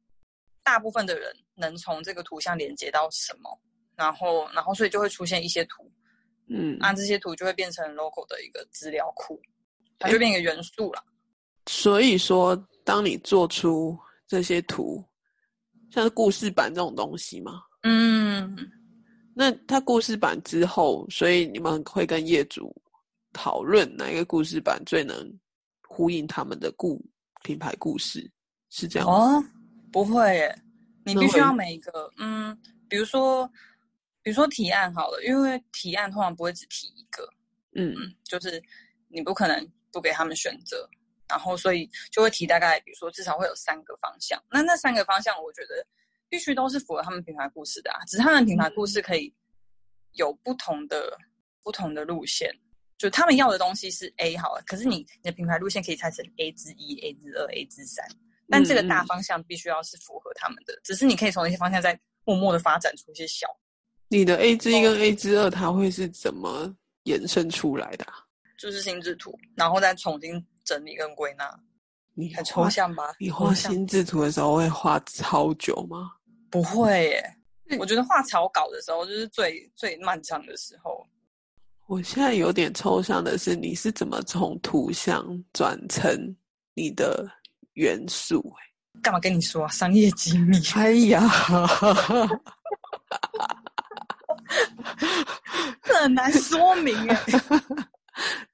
[0.68, 3.62] 大部分的人能从这个图像连接到什么，
[3.96, 5.92] 然后，然后，所以就会出现一些图，
[6.50, 9.40] 嗯，那这些图就会变成 logo 的一个资料库，
[10.00, 11.04] 它就变一个元素了。
[11.68, 15.04] 所以说，当你做出这些图，
[15.90, 18.56] 像是故事版这种东西嘛，嗯，
[19.34, 22.76] 那它故事版之后，所以你们会跟业主
[23.34, 25.40] 讨论哪一个故事版最能
[25.88, 27.04] 呼应他们的故
[27.44, 28.30] 品牌故事，
[28.70, 29.44] 是这样吗？
[29.92, 30.62] 不会耶，
[31.04, 33.50] 你必须要每一个，嗯，比如说，
[34.22, 37.28] 比如说提案好了，因为提案通常不会只提一个，
[37.76, 38.62] 嗯，就是
[39.08, 40.86] 你不可能不给他们选择，
[41.30, 45.88] 然后所以就会提大概，比如说至少会有三个方向，那那三个方向我觉得
[46.28, 49.34] 必须都是符合他们品牌故事的啊，只是他们品牌故事可以
[50.16, 51.18] 有不同的
[51.64, 52.54] 不同的路线，
[52.98, 58.06] 就他们要的东西是 A 好了，可是你你的品牌路线可以拆成 A 之一、A 之二、A 之三。
[58.48, 63.48] 但这个大方向必须要是符合他们的，只是你可以从那些方向再默默的发展出一些小。
[64.08, 66.72] 你的 A 之一跟 A 之二，它会是怎么
[67.06, 68.06] 延伸出来的？
[68.58, 71.50] 就是心智图，然后再重新整理跟归纳。
[72.14, 73.14] 你很抽象吧？
[73.20, 76.12] 你画心智图的时候会画超久吗？
[76.50, 77.36] 不会耶，
[77.80, 81.06] 我觉得画草稿的时候就是最最漫长的时候。
[81.88, 86.36] 我现在有点抽象的是，你是怎么从图像转成
[86.74, 87.30] 你的
[87.74, 88.42] 元素？
[89.04, 89.68] 干嘛跟你说啊？
[89.68, 90.58] 商业机密。
[90.74, 91.22] 哎呀，
[95.84, 97.16] 这很难说明哎，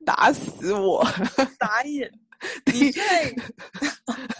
[0.05, 1.05] 打死我！
[1.57, 2.11] 打眼。
[2.73, 3.03] 你最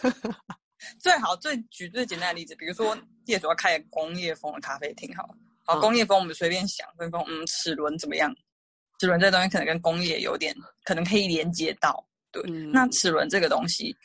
[1.00, 5.30] 最好最举最简单的例子，比如说业主要开工业风的咖啡厅，好，
[5.66, 8.34] 好工业风，我们随便想，分风，嗯，齿轮怎么样？
[9.00, 12.42] 齿轮这东西可能跟工业有点，可能可以连接到，对，
[12.74, 13.96] 那齿轮这个东西，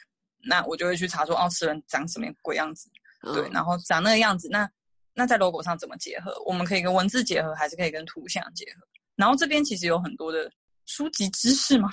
[0.43, 2.91] 那我就会去查说，哦，齿轮长什么鬼样子？
[3.35, 4.69] 对，然后长那个样子，那
[5.15, 6.35] 那在 logo 上怎么结合？
[6.45, 8.87] 我们可以跟文字结合，还是可以跟图像结合？
[9.17, 10.51] 然后这边其实有很多的
[10.87, 11.91] 书籍知识嘛。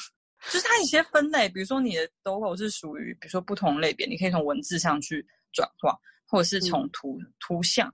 [0.51, 7.89] 就是它一些分类，比如说你的 logo 是属于，比如说不同类别，你可以从文字上去转化，或者是从图图像、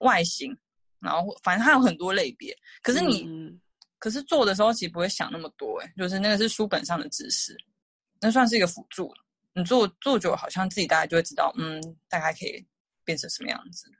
[0.00, 0.54] 外形，
[0.98, 2.54] 然后反正它有很多类别。
[2.82, 3.26] 可是你，
[3.98, 7.56] 可是做的时候其实不会想那么多，哎，就是那个是书本上的知识，
[8.20, 9.10] 那算是一个辅助。
[9.54, 12.62] 你做做久，好像自己大概就会知道，嗯，大概可以
[13.04, 13.90] 变成什么样子。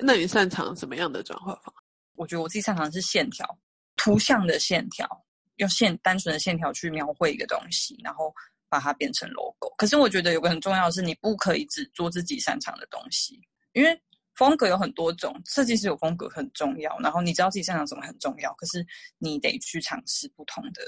[0.00, 1.72] 那你擅长什么样的转化法？
[2.14, 3.46] 我觉得我自己擅长的是线条，
[3.94, 5.08] 图像的线条。
[5.56, 8.34] 用线单纯的线条去描绘一个东西，然后
[8.68, 9.74] 把它变成 logo。
[9.78, 13.40] 可是我觉得有个很重要的是，你不可以只做自己擅长的东西，
[13.72, 13.98] 因为
[14.34, 16.98] 风格有很多种，设计师有风格很重要。
[16.98, 18.84] 然后你知道自己擅长什么很重要，可是
[19.18, 20.82] 你得去尝试不同的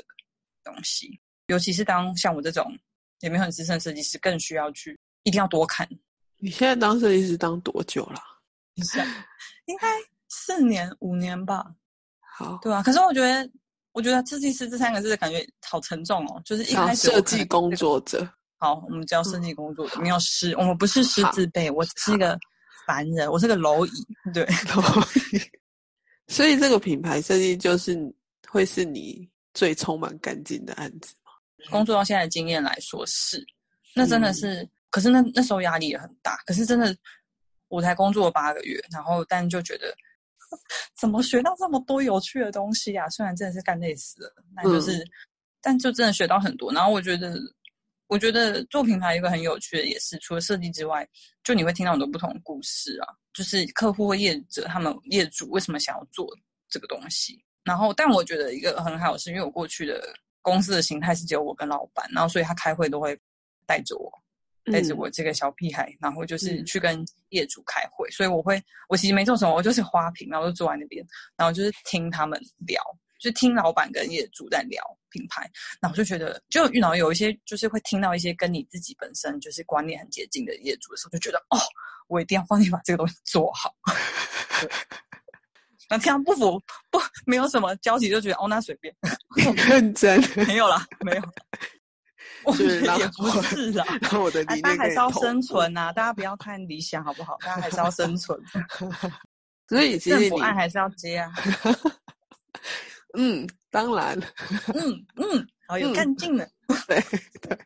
[0.62, 1.18] 东西。
[1.46, 2.70] 尤其是当像我这种
[3.20, 5.88] 也没有很资深设计师，更需要去一定要多看。
[6.36, 8.20] 你现在当设计师当多久了？
[9.64, 9.88] 应该
[10.28, 11.74] 四年五年吧。
[12.20, 12.82] 好，对啊。
[12.82, 13.50] 可是我觉得。
[13.92, 18.28] 我觉得设计师这三个字感觉好沉重哦，就是一开始设计工作者。
[18.58, 22.38] 好，我们叫设计工作者，没有师，我们不是师字辈，我是一个
[22.86, 23.90] 凡人，我是个蝼蚁。
[24.32, 25.40] 对， 蝼蚁。
[26.28, 27.96] 所以这个品牌设计就是
[28.48, 31.32] 会是你最充满干劲的案子吗？
[31.70, 33.44] 工作到现在的经验来说是，
[33.94, 36.36] 那真的是，可是那那时候压力也很大。
[36.46, 36.94] 可是真的，
[37.68, 39.92] 我才工作了八个月，然后但就觉得。
[40.98, 43.08] 怎么学到这么多有趣的东西呀？
[43.08, 45.04] 虽然真的是干累死了，那就是，
[45.60, 46.72] 但就真的学到很多。
[46.72, 47.38] 然后我觉得，
[48.06, 51.06] 我觉得做品牌一个很有趣的也是，除了设计之外，
[51.44, 56.26] 就你会听到很多不同的故事啊，就是客户或业者他们业主为什么想要做
[56.68, 57.42] 这个东西。
[57.64, 60.02] 然后，但我觉得一个很好是，因为我过去的
[60.40, 63.18] 公司的形态是只有我跟老板，然后所以他开会都会
[63.66, 64.10] 带着我。
[64.68, 71.04] 带着我这个小屁孩，然后就是去跟业主开会，所以我会，我其实没做什么，我就是花瓶，然后就坐在那边，
[71.36, 72.82] 然后就是听他们聊，
[73.20, 75.50] 就听老板跟业主在聊品牌，
[75.80, 81.58] 然后就觉得，就遇到有一些就是会听到一些跟你自己本身就是观念很接近的业主的时候，就觉得哦，
[82.08, 83.74] 我一定要帮你把这个东西做好。
[85.90, 88.94] 那这样不服不没有什么交集，就觉得哦，那随便，
[89.70, 90.22] 认真。
[90.46, 91.22] 没有啦，没有。
[92.44, 93.84] 我觉得也不是 啦，
[94.46, 97.36] 大家还是要生存呐，大家不要太理想好不好？
[97.40, 98.38] 大家还是要生存。
[99.68, 101.32] 所以其实不爱还是要接啊。
[103.18, 104.18] 嗯，当然。
[104.74, 106.48] 嗯嗯，好有干劲的。
[106.86, 107.00] 对
[107.42, 107.58] 对。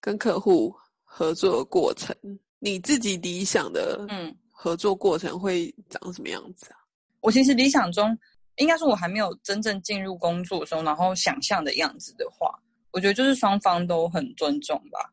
[0.00, 2.16] 跟客户合作的过程，
[2.58, 6.78] 你自己理想的嗯合作过程会长什么样子啊？
[7.20, 8.16] 我其实理想中，
[8.56, 12.50] 应该说我还没有真正进入工作的时候，然后想象的样子的话。
[12.96, 15.12] 我觉得就是双方都很尊重吧，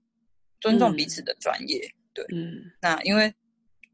[0.62, 1.82] 尊重彼此的专业。
[2.14, 3.34] 对，嗯，那因为，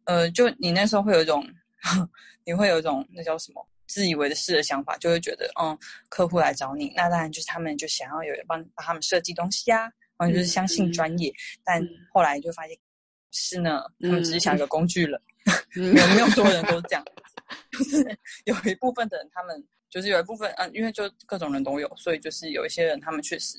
[0.03, 1.43] 呃，就你那时候会有一种，
[2.45, 5.75] 你会有一种那叫什么自以为的事的想法，就会觉得，嗯，
[6.07, 11.33] 客户来找你，那当然就是他们就想要有人帮帮他们设计东西啊，然后就是相信专业。
[11.63, 12.77] 但后来就发现，
[13.31, 15.19] 是呢，他们只是想一个工具人，
[15.73, 17.03] 没有没有多人都这样，
[17.71, 23.57] 就是有一部分的人，他们就是有一部分，嗯，因为就各种人都有，所以就是有一些人，他们确实。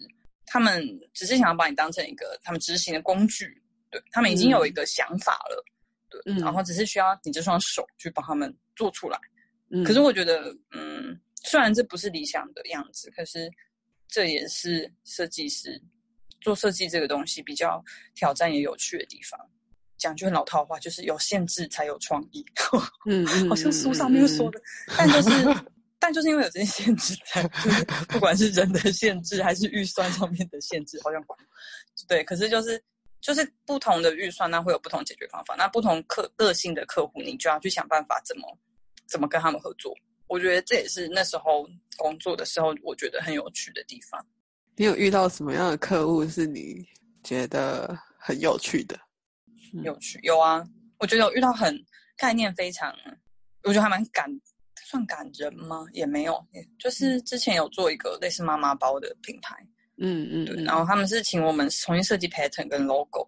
[0.52, 0.84] 他们
[1.14, 3.46] 只是想要把你当成一个他们执行的工具，
[3.88, 5.64] 对他们已经有一个想法了，
[6.10, 9.16] 对，然后只是需要你这双手去帮他们做出来。
[9.86, 13.48] 可是我觉得，嗯，虽然这不是理想的样子，可是
[14.08, 15.80] 这也是设计师
[16.40, 17.80] 做设计这个东西比较
[18.16, 19.38] 挑战也有趣的地方。
[19.98, 22.44] 讲句很老套话，就是有限制才有创意。
[23.06, 24.60] 嗯， 好像书上面说的，
[24.98, 25.30] 但就是。
[26.10, 27.46] 但就是因为有这些限制，才
[28.08, 31.24] 不管是人的限制还是预算上面的限制，好像
[32.08, 32.24] 对。
[32.24, 32.82] 可是就是
[33.20, 35.54] 就是不同的预算，那会有不同解决方法。
[35.54, 38.58] 那不同客个性的客户，你就要去想办法怎么
[39.08, 39.94] 怎么跟他们合作。
[40.26, 41.64] 我觉得这也是那时候
[41.96, 44.20] 工作的时候，我觉得很有趣的地方。
[44.74, 46.84] 你有遇到什么样的客户是你
[47.22, 48.98] 觉得很有趣的？
[49.84, 50.66] 有趣有啊，
[50.98, 51.80] 我觉得有遇到很
[52.16, 52.92] 概念非常，
[53.62, 54.28] 我觉得还蛮感，
[54.90, 55.86] 算感人吗？
[55.92, 56.44] 也没有，
[56.76, 59.54] 就是之前有做一个类似妈妈包的品牌，
[59.98, 63.24] 嗯嗯，对，然后他们是请我们重新设计 pattern 跟 logo，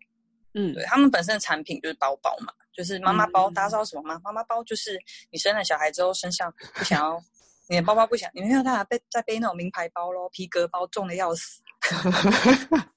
[0.55, 4.20] 嗯，对他们本身的产品就是包包嘛，就是妈妈包，大家知道什么吗？
[4.25, 4.98] 妈妈包就是
[5.31, 7.22] 你生了小孩之后身上不想要，
[7.68, 11.62] 你的包包不想，你没有办法背再背那种名牌包咯，皮革包重的要死。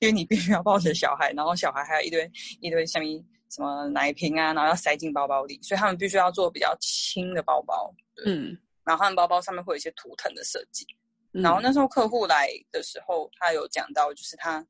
[0.00, 2.28] 因为你必须要抱着小孩，然后小孩还有一堆
[2.60, 3.04] 一堆什么
[3.50, 7.94] 什么奶瓶啊，然后要塞进包包里，所以他们必须要做比较轻的包包。
[8.26, 10.86] 嗯，然后他们包包上面会有一些图腾的设计。
[11.30, 14.66] 然后那时候客户来的时候，他有讲到，就是他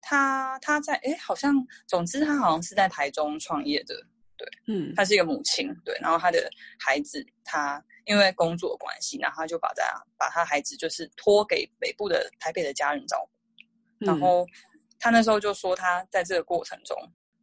[0.00, 1.54] 他他在哎，好像
[1.86, 3.94] 总之他好像是在台中创业的，
[4.36, 14.06] 对，嗯，他是一个母亲，对，然后他的孩子他因为工作关系，然后他就把他把他孩子就是托给北部的台北的家人照顾。
[14.06, 14.44] 然后
[14.98, 16.96] 他那时候就说，他在这个过程中，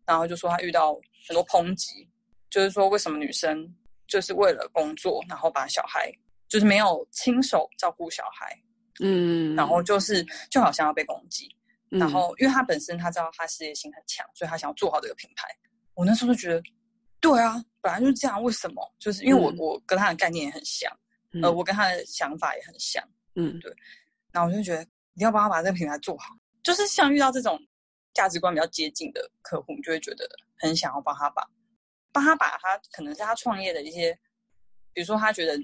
[0.10, 2.10] 然后就说他遇到很多抨击，
[2.50, 3.72] 就是说为什么女生
[4.08, 6.12] 就是为了工作，然后把小孩
[6.48, 8.60] 就是没有亲手照顾小孩，
[9.02, 11.48] 嗯，然后就是就好像要被攻击。
[11.89, 15.48] 然后因为他本身他知道他事业心很强，所以他想要做好这个品牌。
[15.93, 16.63] 我那时候就觉得，
[17.19, 18.82] 对啊，本来就是这样，为什么？
[18.98, 20.91] 就是因为我我跟他的概念也很像，
[21.43, 23.04] 呃，我跟他的想法也很像，
[23.36, 23.72] 嗯，对。
[24.32, 26.34] 然后我就觉得你要帮他把这个品牌做好。
[26.63, 27.60] 就是像遇到这种
[28.13, 31.48] 价值观比较接近的客户，你就会觉得很想要帮他把，
[32.12, 34.17] 帮他把他可能是他创业的一些，
[34.93, 35.58] 比如说他觉得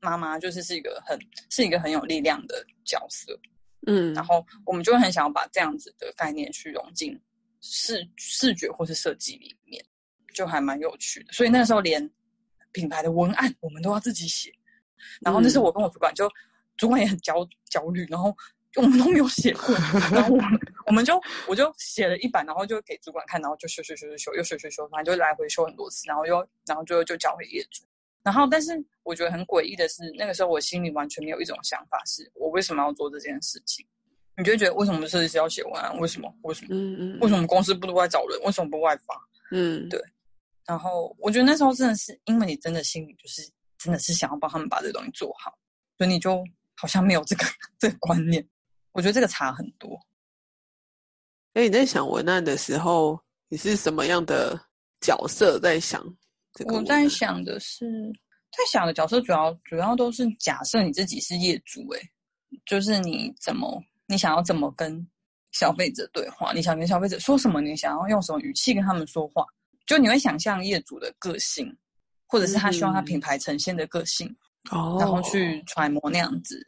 [0.00, 1.18] 妈妈就是是一个很
[1.50, 3.38] 是一个很有力量的角色，
[3.86, 7.20] 嗯，然后我们就会很想要把这样子的概念去融进
[7.60, 9.84] 视视觉或是设计里面，
[10.34, 11.32] 就还蛮有趣的。
[11.32, 12.10] 所以那时候连
[12.72, 14.52] 品牌的文案我们都要自己写，
[15.20, 16.30] 然后那时候我跟我主管就
[16.76, 18.34] 主管也很焦焦虑，然后。
[18.76, 19.74] 我们都没有写过，
[20.12, 27.84] 然后我们我们就我就写了一版，然后就给主管看，然后就修修修修修，又修修修，反正就来回修很多次，然后又然后最后就交给业主。
[28.22, 33.84] 然后，但是我觉得很诡异的是，那个时候我心里完全没有一种想法，是我为什么要做这件事情？
[34.36, 35.98] 你就觉得为什么设计师要写文案？
[35.98, 36.32] 为什么？
[36.42, 36.68] 为什么？
[36.70, 37.18] 嗯嗯。
[37.20, 38.40] 为什么公司不都外找人？
[38.44, 39.14] 为什么不外发？
[39.50, 40.00] 嗯，对。
[40.64, 43.42] 然后我觉得那时候真的是因为你真的心里就是
[43.76, 45.52] 真的是想要帮他们把这个东西做好，
[45.98, 46.42] 所以你就
[46.76, 47.44] 好像没有这个
[47.78, 48.46] 这个观念。
[48.92, 49.98] 我觉得这个差很多。
[51.54, 54.58] 哎，你在想文案的时候，你是什么样的
[55.00, 56.02] 角色在想？
[56.66, 58.10] 我在想的是，
[58.50, 62.00] 在想的角色主要主要都是假设你自己是业主，哎，
[62.64, 65.06] 就是你怎么你想要怎么跟
[65.50, 66.52] 消费者对话？
[66.54, 67.60] 你想跟消费者说什么？
[67.60, 69.44] 你想要用什么语气跟他们说话？
[69.86, 71.76] 就你会想象业主的个性，
[72.26, 74.34] 或者是他希望他品牌呈现的个性，
[74.70, 76.64] 哦，然后去揣摩那样子。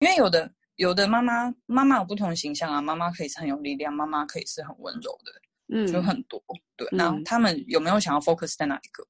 [0.00, 0.52] 因为有的。
[0.80, 2.80] 有的妈妈，妈妈有不同的形象啊。
[2.80, 6.42] 妈妈可以是很有力量，妈妈可以是很温柔的，嗯，就很多。
[6.74, 9.06] 对，然后他们有没有想要 focus 在哪一个？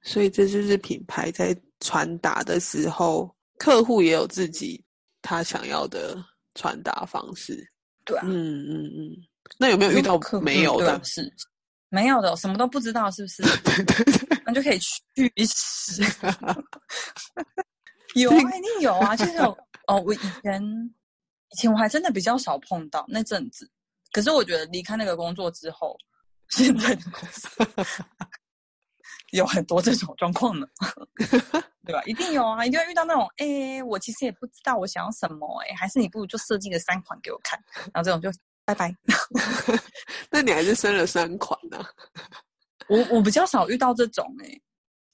[0.00, 4.82] 所以这就是品牌在传达的时候，客户也有自己
[5.20, 6.16] 他想要的
[6.54, 7.62] 传达方式。
[8.06, 9.12] 对啊，嗯嗯嗯。
[9.58, 10.98] 那有没有遇到没有的？
[11.04, 11.30] 是
[11.90, 13.42] 没有的，什么都不知道，是不是？
[13.62, 16.02] 对对对，那就可以去死。
[18.16, 19.54] 有啊，一定有啊，就是有。
[19.86, 20.62] 哦，我以前
[21.50, 23.70] 以前我还真的比较少碰到那阵子，
[24.12, 25.96] 可是我觉得离开那个工作之后，
[26.50, 27.48] 现在的公司
[29.32, 30.66] 有很多这种状况呢，
[31.84, 32.02] 对吧？
[32.04, 37.58] 一定有啊，一定会遇到那种，哎，我其实也不知道我想要什么，哎，还是你不如就设计个三款给我看，
[37.92, 38.30] 然后这种就
[38.64, 38.94] 拜拜。
[40.30, 41.84] 那你还是生了三款呢？
[42.88, 44.60] 我我比较少遇到这种，哎，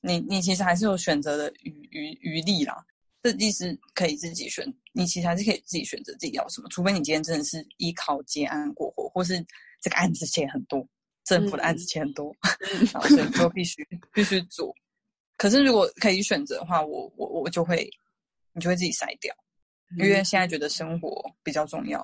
[0.00, 2.84] 你你其实还是有选择的余余余力啦。
[3.22, 9.44] 设计师可以自己选，你其实还是可以自己选择自己要什么，除非你今天真的是依靠接案过活，或是
[9.80, 10.86] 这个案子钱很多，
[11.24, 12.34] 政府的案子钱很多，
[12.92, 14.74] 然后所以就必须必须做。
[15.36, 17.88] 可是如果可以选择的话，我我我就会，
[18.52, 19.34] 你就会自己筛掉，
[19.98, 22.00] 因为现在觉得生活比较重要。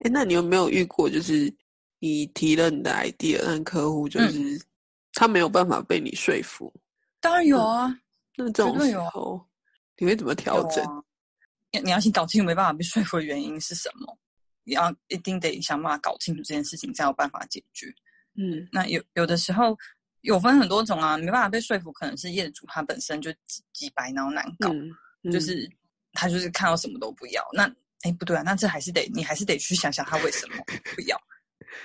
[0.00, 1.54] 哎，那你有没有遇过，就是
[1.98, 4.58] 你提了你的 idea，但客户就是
[5.12, 6.72] 他没有办法被你说服？
[7.20, 7.94] 当然有啊，
[8.36, 9.46] 那这种时候。
[9.98, 10.84] 你会怎么调整？
[11.72, 14.18] 你你要先搞清楚没办法被说服的原因是什么，
[14.64, 17.92] 你要一定得想办法搞清楚这件事情，才有办法解决。
[18.36, 19.76] 嗯，那有有的时候
[20.22, 23.32] 有分很多种啊，没办法被说服，可能是业主他本身就
[23.72, 24.70] 几白，然后难搞，
[25.32, 25.68] 就是
[26.12, 27.44] 他就是看到什么都不要。
[27.52, 27.64] 那
[28.02, 30.56] 哎不对啊，那这还是得你还是得去想想他为什么
[30.94, 31.20] 不要。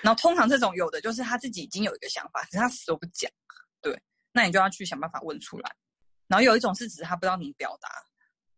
[0.01, 3.31] 然后通常这种有的就是他自己已经有一个想法，可是他死都不讲。
[3.81, 3.99] 对，
[4.31, 5.75] 那你就要去想办法问出来。
[6.29, 7.89] 然后有一种是指他不知道你表达，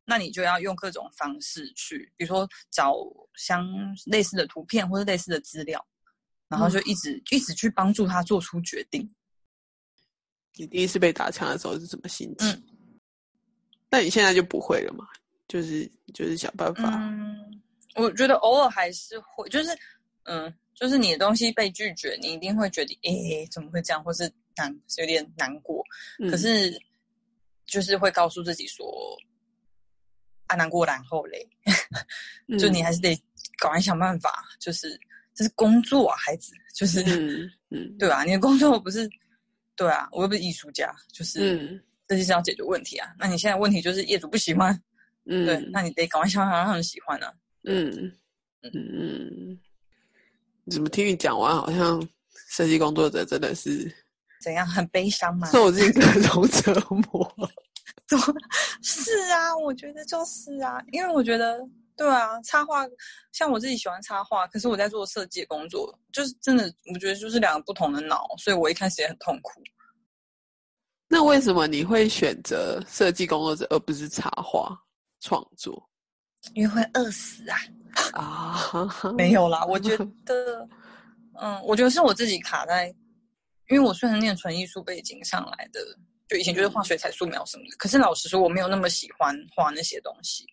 [0.05, 2.95] 那你就要用各种方式去，比如说找
[3.33, 3.67] 相
[4.05, 5.83] 类似的图片或者类似的资料，
[6.47, 9.09] 然后就一直、一直去帮助他做出决定。
[10.55, 12.47] 你第一次被打枪的时候是什么心情？
[12.47, 12.63] 嗯
[13.93, 15.05] 那你现在就不会了嘛？
[15.49, 17.61] 就是就是想办法，嗯，
[17.95, 19.69] 我觉得偶尔还是会，就是
[20.23, 25.83] 嗯，就是你的东西被拒绝，你一定会觉得，诶、怎么会这样，或是难，有点难过。
[26.19, 26.81] 嗯可是
[27.71, 28.85] 就是会告诉自己说，
[30.47, 31.49] 啊，难过然后嘞，
[32.59, 33.15] 就你还是得
[33.57, 34.99] 赶快想办法，就是
[35.33, 37.95] 这是工作啊，孩子，就是、嗯嗯。
[37.97, 39.09] 对啊，你的工作不是，
[39.77, 41.81] 对啊，我又不是艺术家，就是、嗯。
[42.09, 43.07] 这就是要解决问题啊。
[43.17, 44.77] 那你现在问题就是业主不喜欢，
[45.27, 47.33] 嗯， 对，那你得赶快想办法让他们喜欢啊。
[47.63, 47.89] 嗯。
[48.63, 48.71] 嗯。
[48.73, 49.59] 嗯，
[50.69, 52.05] 怎么听你讲完，好像
[52.49, 53.89] 设计工作者真的是
[54.41, 54.67] 怎样？
[54.67, 55.47] 很悲伤吗？
[55.51, 56.73] 受尽各种折
[57.11, 57.33] 磨。
[58.83, 61.59] 是啊，我觉得就是啊，因为我觉得
[61.95, 62.85] 对啊，插画
[63.31, 69.61] 像我自己喜欢插画，可是我在做设计工作，就是真的，我觉得就是两个不同的脑，所以我一开始也很痛苦。
[71.07, 74.73] 那为什么你会选择设计工作者而不是插画
[75.19, 75.89] 创作
[76.53, 77.59] 因为会饿死啊！
[78.13, 79.13] 啊？
[79.17, 80.67] 没有啦，我觉得，
[81.39, 82.93] 嗯，我觉得是我自己卡在，
[83.71, 85.79] 因为我虽然念纯艺术背景上来的，
[86.27, 90.45] 就以前就是画水彩、素描什么的，可是老实说，我没有那么喜欢画那些东西。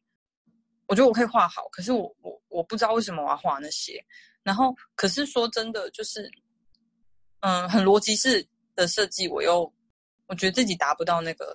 [0.87, 4.03] 我觉得我可以画好，可是我我我不知道为什么我要画那些。
[4.43, 6.31] 然后，可是说真的，就是，
[7.41, 9.71] 嗯，很逻辑式的设计，我又
[10.27, 11.53] 我觉得自己达不到那个，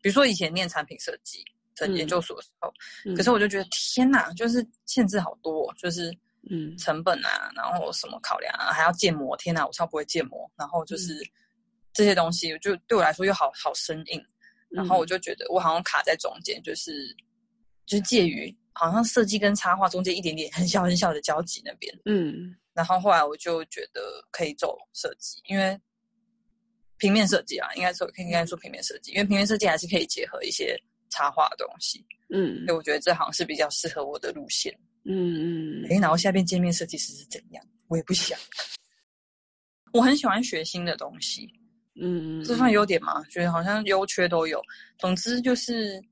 [0.00, 1.42] 比如说以前念产品设计
[1.74, 2.72] 在嗯研究所的时候，
[3.04, 6.16] 嗯可是我就觉得天哪，就是限制好多哦，就是
[6.50, 6.76] 嗯。
[6.76, 11.26] 成本啊，然后什么考量啊，还要建模，天哪，我超不会建模，然后就是、嗯。
[11.92, 14.22] 这些东西，就对我来说又好好生硬，
[14.68, 15.06] 然后我嗯。
[15.06, 16.92] 就觉得我好像卡在中间，就是
[17.86, 22.54] 就是介于好像设计跟插画中间一点点很小很小的交集那边，嗯。
[22.74, 25.80] 然后后来我就觉得可以走设计，因为
[26.98, 30.78] 平面设计啊，应该说应该说平面设计，因为平面设计还是可以结合一些
[31.08, 32.66] 插画的东西，嗯。
[32.66, 34.78] 所以我觉得这好像是比较适合我的路线。
[35.08, 37.64] 嗯嗯诶，然后下边界面设计师是怎样？
[37.88, 38.38] 我也不想。
[39.92, 41.48] 我很喜欢学新的东西，
[42.00, 43.22] 嗯，这算优点吗？
[43.30, 44.60] 觉得好像优缺都有。
[44.98, 46.02] 总之就是，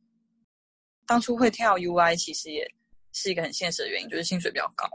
[1.07, 2.67] 当初会跳 UI 其实也
[3.13, 4.89] 是一个很现实的原因，就是薪水比较高。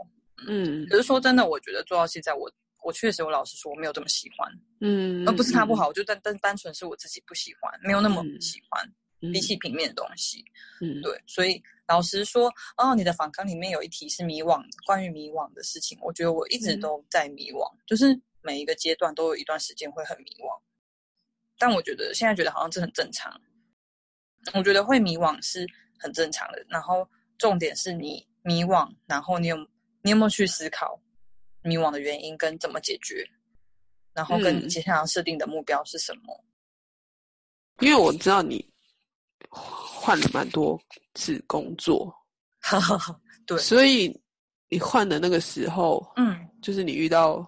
[0.48, 2.50] 嗯可是说真的，我觉得做到现在，我
[2.82, 8.82] 我确实我老实说，我没有这么喜欢，嗯，而不是他不好，我就单单单纯是我自己不喜欢，没有那么嗯喜欢。
[8.86, 10.44] 嗯，比起平面的东西，
[10.80, 11.00] 嗯。
[11.02, 16.80] 对，所以老实说，哦，你的访纲里面有一题是迷惘，关于迷惘的事情，我觉得我一直嗯。
[16.80, 20.60] 都在迷惘，就是每一个阶段都有一段时间会很迷惘，
[21.58, 23.38] 但我觉得现在觉得好像这很正常，
[24.54, 25.66] 我觉得会迷惘是
[25.98, 27.06] 很正常的，然后
[27.36, 29.56] 重点是你迷惘，然后你有
[30.02, 30.98] 你有没有去思考
[31.62, 33.28] 迷惘的原因跟怎么解决，
[34.14, 34.68] 然后跟你嗯。
[34.68, 36.44] 接下来设定的目标是什么？
[37.80, 38.69] 因为我知道你
[39.50, 40.80] 换了蛮多
[41.14, 42.14] 次工作，
[43.46, 44.18] 对所以
[44.68, 46.46] 你换的那个时候，嗯。
[46.62, 47.42] 就是你遇到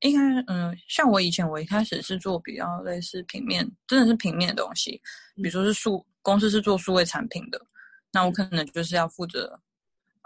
[0.00, 5.00] 应该嗯，像我以前我一开始是做比较类似平面，真的是平面的东西，
[5.36, 7.64] 比如说是数公司是做数位产品的，
[8.10, 9.56] 那我可能就是要负责，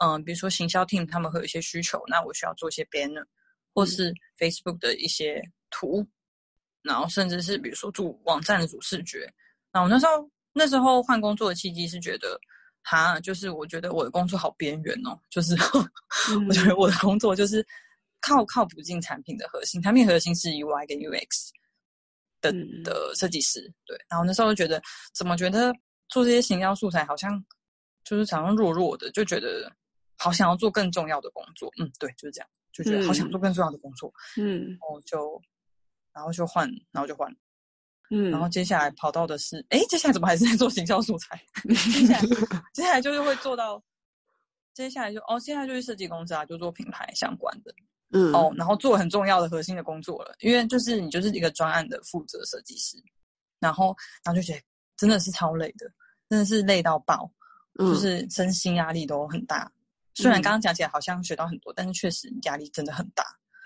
[0.03, 3.22] 嗯，比如说行销 team 他们会有一些需求，那我需要做一些 banner，
[3.74, 6.03] 或是 Facebook 的一些图，
[6.80, 9.30] 然后甚至是比如说做网站的主视觉。
[9.70, 12.38] 那我那时候那时候换工作的契机是觉得，
[12.82, 15.55] 哈，就是我觉得我的工作好边缘哦，就是
[16.48, 17.64] 我觉得我的工作就是
[18.20, 21.50] 靠靠不进产品的核心，产品核心是 UI 跟 UX
[22.40, 22.82] 的嗯。
[22.82, 23.96] 的设计师，对。
[24.09, 24.80] 然后那时候就觉得，
[25.14, 25.72] 怎么觉得
[26.09, 27.42] 做这些形象素材好像
[28.05, 29.70] 就是常常弱弱的，就觉得
[30.18, 31.70] 好想要做更重要的工作。
[31.78, 34.68] 嗯，对，就是这样，就觉得好想做更重要的工作，嗯。
[34.68, 35.40] 然后就
[36.12, 37.34] 然后就换，然后就换，
[38.14, 41.42] 嗯，然后接下来跑到的是，哎，接下来怎么还是在做行销素材？
[41.64, 42.20] 接下来
[42.74, 43.82] 接下来就是会做到，
[44.74, 47.74] 接下来就哦，接下来就是设计公司啊，就做品牌相关的。
[48.14, 52.98] 嗯哦，然后做很重要的核心的工作了，因为就是你就是一个专案的负责设计师，
[53.58, 54.60] 然后然后就觉得
[54.98, 55.90] 真的是超累的，
[56.28, 57.32] 真的是累到爆，
[57.78, 59.72] 嗯就是身心压力都很大。
[60.12, 63.24] 虽然嗯刚刚讲起来好像学到很多，但是确实压力真的很大。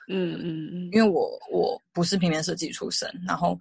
[0.09, 3.59] 嗯嗯嗯因为我我不是平面设计出身，然后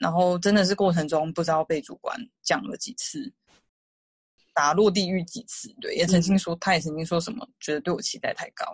[0.00, 3.30] 然后真的是过程中不知道被主管讲了几次，
[4.54, 8.64] 打落地狱几次，对，也曾经说、他也曾经说什么，觉得对我期待太高，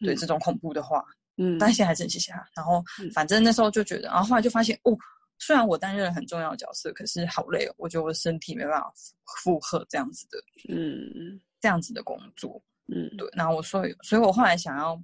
[0.00, 1.04] 对、嗯这种恐怖的话，
[1.36, 2.42] 嗯，但现在还是很谢谢他。
[2.56, 4.96] 然后嗯反正那时候就觉得，然后后来就发现哦，
[5.38, 8.90] 虽然我担任了很重要的角色，可是好累哦，我觉得我的身体没办法
[9.44, 10.38] 负荷这样子的，
[10.74, 12.60] 嗯这样子的工作。
[12.88, 15.00] 嗯对，然后我所以，所以我后来想要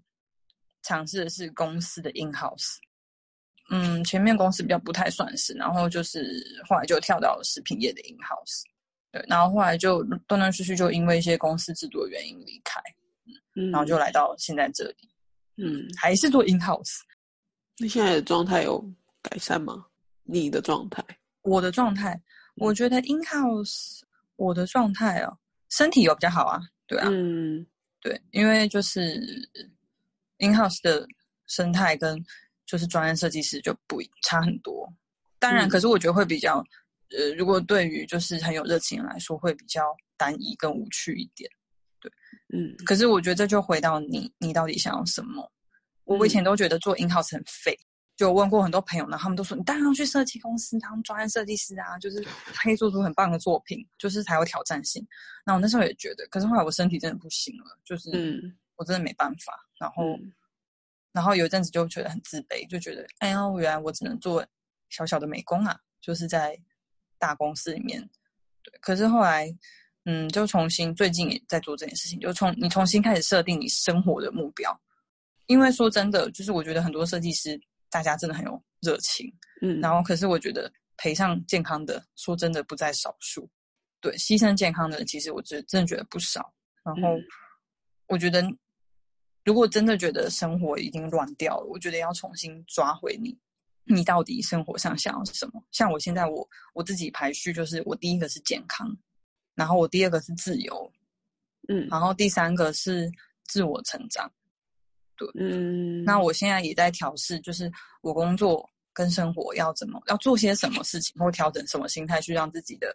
[0.82, 2.76] 尝试的是公司的 in house。
[3.70, 8.62] 嗯，前面公司比较不太算是，然后就是后来就跳到了食品业的 in house。
[9.10, 12.80] 对，然后后来就断断续续就因为一些公司制度的原因离开，
[13.56, 15.08] 嗯，然后就来到现在这里，
[15.56, 17.00] 嗯，还是做 in house。
[17.78, 18.84] 那现在的状态有
[19.22, 19.86] 改善吗？
[20.24, 21.02] 你的状态？
[21.42, 22.20] 我的状态，
[22.56, 24.00] 我觉得 in house
[24.36, 25.38] 我的状态哦，
[25.70, 27.66] 身体有比较好啊，对啊，嗯
[28.02, 29.14] 对，因为就是
[30.38, 31.06] in house 的
[31.46, 32.22] 生态跟
[32.68, 34.86] 就是专业设计师就不差很多。
[35.38, 36.62] 当然，嗯可是我觉得会比较，
[37.16, 39.82] 呃，如果对于就是很有热情来说，会比较
[40.18, 41.50] 单一跟无趣一点。
[42.00, 42.12] 对
[42.52, 45.50] 嗯可是我觉得这就回到你，你到底想要什么？
[46.04, 47.74] 我以前都觉得做 in house 很废，
[48.16, 55.06] 就问过很多朋友，然后他们都说你当然要去设计公司当专业设计师啊，就是他可以做出很棒的作品，就是才有挑战性。
[55.46, 59.52] 那我那时候也觉得，可是后来我身体真的不行了，就是嗯我真的没办法。
[59.78, 60.32] 然后，嗯
[61.12, 64.44] 然后有一阵子就觉得很自卑，就觉得哎呀，原来我只能做
[64.88, 66.58] 小小的美工啊，就是在
[67.18, 68.00] 大公司里面。
[68.62, 69.52] 对，可是后来，
[70.04, 74.78] 嗯，就重新最近也在做这件事情，就从你重新开始设定你生活的目标。
[75.46, 77.58] 因为说真的，就是我觉得很多设计师
[77.90, 79.32] 大家真的很有热情，
[79.62, 83.48] 嗯，然后可是我觉得赔上健康的，说真的不在少数。
[84.00, 86.52] 对，牺牲健康的，其实我觉得真的觉得不少。
[86.84, 87.24] 然后嗯
[88.08, 88.42] 我觉得，
[89.48, 93.34] 如果真的觉得生活已经乱掉了，我觉得要重新抓回你，
[93.84, 95.64] 你到底生活上想要什么？
[95.70, 98.94] 像我现在我我自己排序，就是我第一个是健康，
[99.54, 100.92] 然后我第二个是自由，
[101.66, 103.10] 嗯然后第三个是
[103.46, 104.30] 自我成长。
[105.16, 107.72] 对嗯，那我现在也在调试，就是
[108.02, 112.94] 我工作跟生活要怎么要做些什么事情，或调整什么心态，去让自己的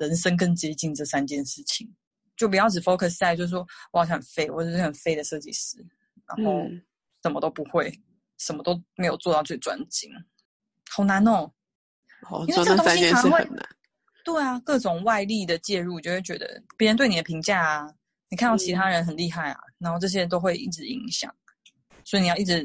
[0.00, 1.86] 人生更接近这三件事情。
[2.36, 5.78] 就不要只 focus 在就是说我好像很废，我就是很废的设计师，
[6.26, 6.82] 然后嗯
[7.22, 7.92] 什么都不会，
[8.38, 10.10] 什么都没有做到最专精，
[10.90, 11.50] 好难哦。
[12.30, 13.68] 哦，因为这个东西常会事很难。
[14.24, 17.92] 对啊，各种外力的介入，就会觉得别人对你的评价啊，
[18.28, 21.34] 你看到其他人很厉害啊，然后这些都会一直影响，
[22.04, 22.64] 所以你要一直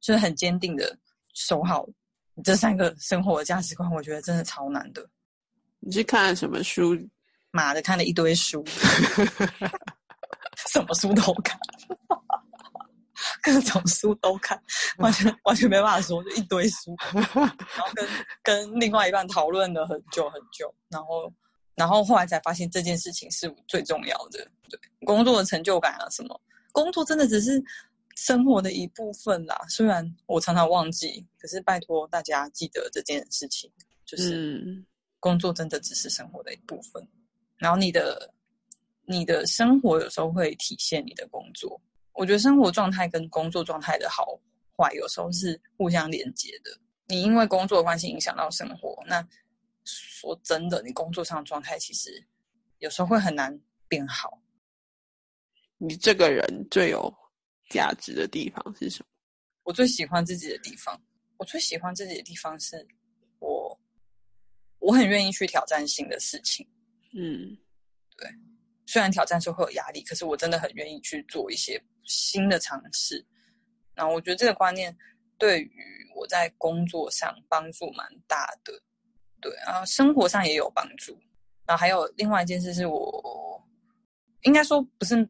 [0.00, 0.98] 就是很坚定的
[1.32, 1.88] 守好
[2.34, 5.08] 你这三个生活的价值观，我觉得真的超难的。
[5.78, 6.94] 你是看了什么书？
[7.52, 8.64] 妈的，看了一堆书，
[10.68, 11.58] 什么书都看，
[13.42, 14.60] 各种书都看，
[14.98, 17.46] 完全完全没办法说，就一堆书，然后
[17.94, 18.08] 跟
[18.42, 21.32] 跟另外一半讨论了很久很久，然后
[21.74, 26.40] 然后后来才发现这件事情是最重要的，对工作的成就感啊什么，
[26.72, 27.62] 工作真的只是
[28.16, 29.58] 生活的一部分啦。
[29.68, 33.70] 虽然我常常忘记，可是拜托大家记得这件事情，
[34.04, 34.62] 就是。
[34.64, 34.86] 嗯
[35.22, 37.06] 工作真的只是生活的一部分，
[37.60, 38.32] 然后你的
[39.04, 41.80] 你的生活有时候会体现你的工作。
[42.14, 44.38] 我觉得生活状态跟工作状态的好
[44.76, 46.76] 坏有时候是互相连接的。
[47.06, 49.26] 你因为工作的关系影响到生活，那
[49.84, 52.24] 说真的，你工作上的状态其实
[52.78, 53.58] 有时候会很难
[53.88, 54.40] 变好。
[55.78, 57.12] 你这个人最有
[57.68, 59.06] 价值的地方是什么？
[59.64, 61.00] 我最喜欢自己的地方，
[61.36, 62.86] 我最喜欢自己的地方是
[63.38, 63.78] 我
[64.78, 66.66] 我很愿意去挑战新的事情。
[67.14, 67.56] 嗯
[68.16, 68.28] 对
[68.86, 73.24] 虽然挑战是会有压力，可是我真的很愿意去做一些新的尝试。
[73.94, 74.96] 然后我觉得这个观念
[75.38, 75.72] 对于
[76.16, 78.72] 我在工作上帮助蛮大的，
[79.40, 81.18] 对然后，生活上也有帮助。
[81.66, 83.62] 然后还有另外一件事是我
[84.42, 85.28] 应该说不是，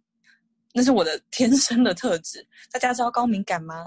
[0.73, 2.47] 那是我的天生的特质。
[2.73, 3.85] 大家知道高敏感吗？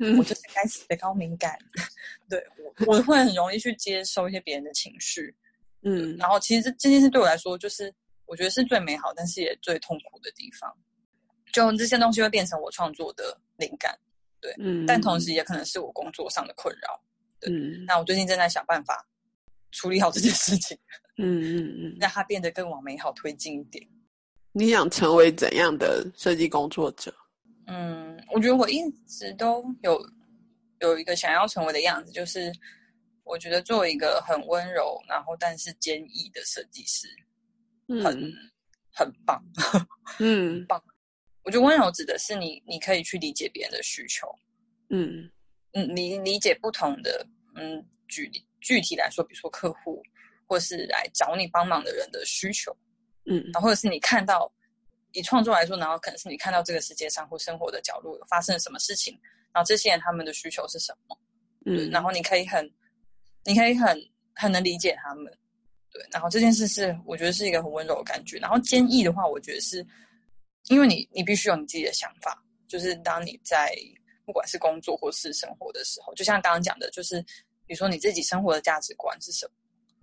[0.00, 1.56] 嗯我就是该死的高敏感。
[2.28, 2.44] 对
[2.86, 5.36] 我，我会很容易去接收一些别人的情绪。
[5.82, 7.92] 嗯然后其实这这件事对我来说，就是
[8.26, 10.72] 我觉得是最美好，但是也最痛苦的地方。
[11.52, 13.98] 就这些东西会变成我创作的灵感，
[14.58, 17.00] 嗯，但同时也可能是我工作上的困扰。
[17.46, 19.06] 嗯那我最近正在想办法
[19.70, 20.76] 处理好这件事情，
[21.18, 23.86] 嗯嗯嗯，让它变得更往美好推进一点。
[24.52, 27.14] 你想成为怎样的设计工作者？
[27.66, 29.98] 嗯，我觉得我一直都有
[30.80, 32.52] 有一个想要成为的样子，就是
[33.26, 37.08] 我觉得作为一个很温柔，然后但是坚毅的设计师，
[38.02, 38.32] 很、嗯
[38.92, 39.42] 很棒。
[40.20, 40.64] 嗯
[41.42, 44.26] 我觉得温柔指的是你，你可以去理解别人的需求，
[44.90, 45.30] 嗯。
[45.72, 50.02] 嗯，你理解不同的，嗯，举具体来说，比如说客户
[50.46, 52.74] 或是来找你帮忙的人的需求，
[53.26, 53.42] 嗯。
[53.52, 54.50] 然后或者是你看到
[55.12, 59.12] 以创作来说，然后可能是你看到这个世界上或生活的角落发生了什么事情，
[59.52, 61.18] 然后这些人他们的需求是什么，
[61.66, 62.68] 嗯，然后你可以很
[63.46, 63.98] 你可以很
[64.34, 65.32] 很能理解他们，
[65.90, 66.04] 对。
[66.12, 68.36] 然后这件事是我觉得是一个很温柔的感觉。
[68.38, 69.86] 然后坚毅的话，我觉得是
[70.68, 73.72] 因为你你必须有你自己的想法，就是当你在
[74.24, 77.22] 不管是工作或是生活的时候，就像刚刚讲的，就是
[77.66, 79.52] 比如说你自己生活的价值观是什么，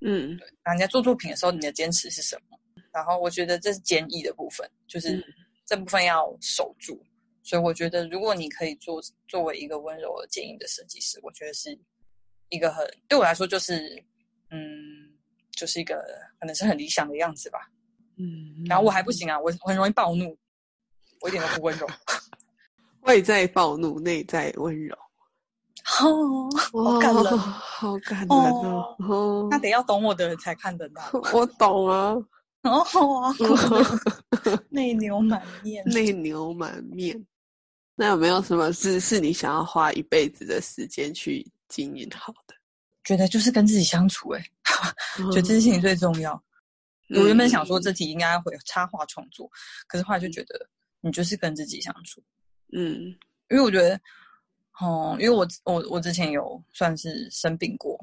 [0.02, 0.48] 嗯，对。
[0.64, 2.58] 那你在做作品的时候，你的坚持是什么？
[2.94, 5.22] 然后我觉得这是坚毅的部分，就是
[5.66, 7.02] 这部分要守住。
[7.42, 11.78] 所以我觉得，如果你可以做作为一个温柔而坚毅的设计师，我觉得是
[12.54, 13.74] 一个很对我来说就是
[14.52, 15.12] 嗯，
[15.52, 15.96] 就是一个
[16.40, 17.60] 可能是很理想的样子吧。
[18.18, 20.38] 嗯，然后我还不行啊，我我很容易暴怒，
[21.22, 21.88] 我一点都不温柔，
[23.02, 24.96] 外在暴怒，内在温柔。
[26.00, 28.96] 哦，好感人，好感人哦。
[29.00, 31.02] 哦，那得要懂我的人才看得到。
[31.34, 32.16] 我懂啊。
[32.62, 32.80] 哦
[33.22, 33.34] 啊，
[34.70, 37.26] 内牛满面，内牛满面。
[37.96, 42.43] 那有没有什么事是你想要花一辈子的时间去经营好的？
[43.04, 44.42] 觉得就是跟自己相处，哎，
[45.32, 46.42] 觉得这件事情最重要。
[47.10, 49.50] 我原本想说这题应该会插画创作，
[49.88, 50.70] 可是后来就觉得
[51.02, 52.24] 你就是跟自己相处。
[52.72, 52.96] 嗯，
[53.50, 54.00] 因为我觉得，
[54.80, 58.00] 哦，因为我我我之前有算是生病过，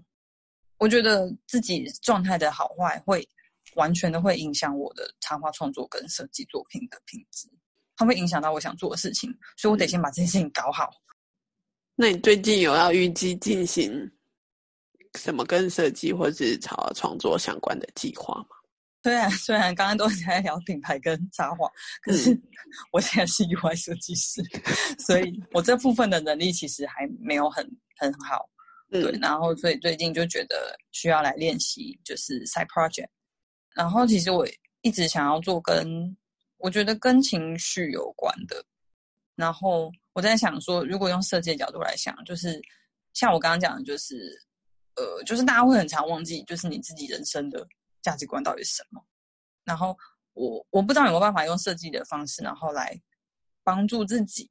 [0.78, 3.28] 我觉得自己状态的好坏会。
[3.76, 7.48] 完全的会影响我的插画创作跟设计作品的品质，
[7.94, 10.90] 它会影响到我想做的事情，所以我得先把这件事情搞好。
[11.94, 14.10] 那你最近有要预计进行
[15.18, 18.46] 什么跟设计或是插画创作相关的计划吗？
[19.02, 21.66] 虽然虽然刚刚都在聊品牌跟插画，
[22.02, 22.38] 可是
[22.92, 24.42] 我现在是 UI 设计师，
[24.98, 28.48] 所以我这部分的能力其实还没有很很好。
[28.90, 33.08] 对，然后所以最近就觉得需要来练习，就是 side project。
[33.74, 34.46] 然后，其实我
[34.82, 36.16] 一直想要做跟
[36.58, 38.62] 我觉得跟情绪有关的。
[39.36, 42.60] 然后我在想说，如果用设计的角度来想，就是
[43.14, 44.36] 像我刚刚讲的，就是
[45.00, 47.66] 呃，就是大家会很常忘记，就是你自己人生的
[48.02, 49.02] 价值观到底是什么。
[49.64, 49.96] 然后
[50.34, 53.00] 我我不知道有没有办法用设计的方式，然后来
[53.62, 54.50] 帮助自己，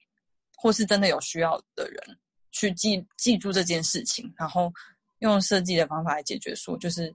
[0.56, 2.18] 或是真的有需要的人
[2.52, 4.74] 去记记住这件事情，然后
[5.20, 7.14] 用设计的方法来解决，说就是。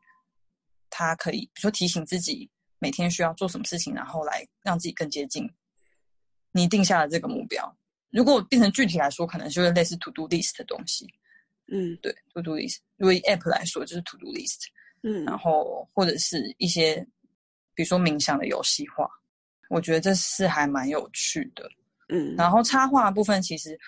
[0.96, 5.44] 他可以，比如说提醒自己每天需要做什么事情，然后来让自己更接近
[6.52, 7.76] 你定下的这个目标。
[8.10, 11.04] 如果变成具体来说，可能就是类似 to do list 的东西。
[11.68, 12.78] 嗯，对，to do list。
[12.96, 14.66] 如果 app 来说，就是 to do list。
[15.02, 16.96] 嗯，然后或者是一些，
[17.74, 19.08] 比如说冥想的游戏化，
[19.68, 21.68] 我觉得这是还蛮有趣的。
[22.08, 23.78] 嗯，然后插画部分，其实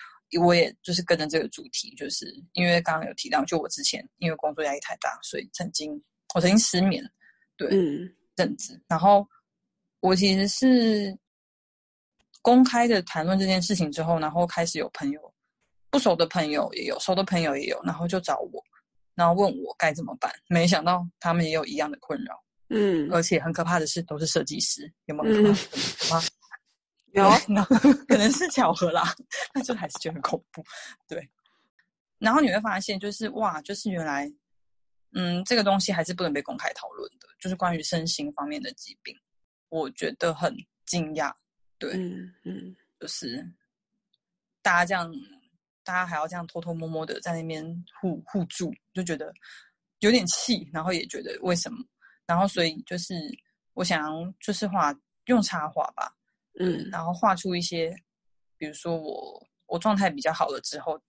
[0.41, 6.01] 我也就是跟着这个主题，就是因为刚刚有提到，就我之前因为工作压力太大，所以曾经。
[6.35, 7.01] 我曾经失眠，
[7.55, 7.69] 对，
[8.35, 8.79] 阵子。
[8.85, 9.25] 然后
[10.01, 11.17] 我其实是
[12.41, 15.33] 公开的谈论这件事情之后，然后开始有朋友
[15.89, 18.63] 不熟的朋友也有，熟的朋友也有，然后就找我，
[19.15, 20.31] 然后问我该怎么办。
[20.47, 25.49] 没想到他们也有一样的困扰，嗯，而且很可怕的是都是设计师，有没有？
[25.51, 26.21] 啊，
[27.13, 27.29] 有，
[28.07, 29.15] 可能是巧合啦，
[29.53, 30.63] 那就还是觉得很恐怖。
[31.07, 31.29] 对，
[32.19, 34.31] 然后你会发现，就是哇，就是原来。
[35.13, 39.15] 嗯，这个东西还是不能被公开讨论的，就是关于身心方面的疾病，
[39.69, 40.53] 我觉得很
[40.85, 41.33] 惊讶。
[41.79, 43.49] 对，嗯嗯，就是
[44.61, 45.11] 大家这样，
[45.87, 47.65] 大家还要这样偷偷摸摸的在那边
[48.01, 49.33] 互互助，就觉得
[49.99, 51.77] 有点气，然后也觉得为什么，
[52.25, 53.15] 然后所以就是
[53.73, 54.05] 我想
[54.41, 54.93] 就是画
[55.27, 56.13] 用插画吧，
[56.59, 57.95] 嗯，然后画出一些，
[58.57, 61.01] 比如说我我状态比较好了之后，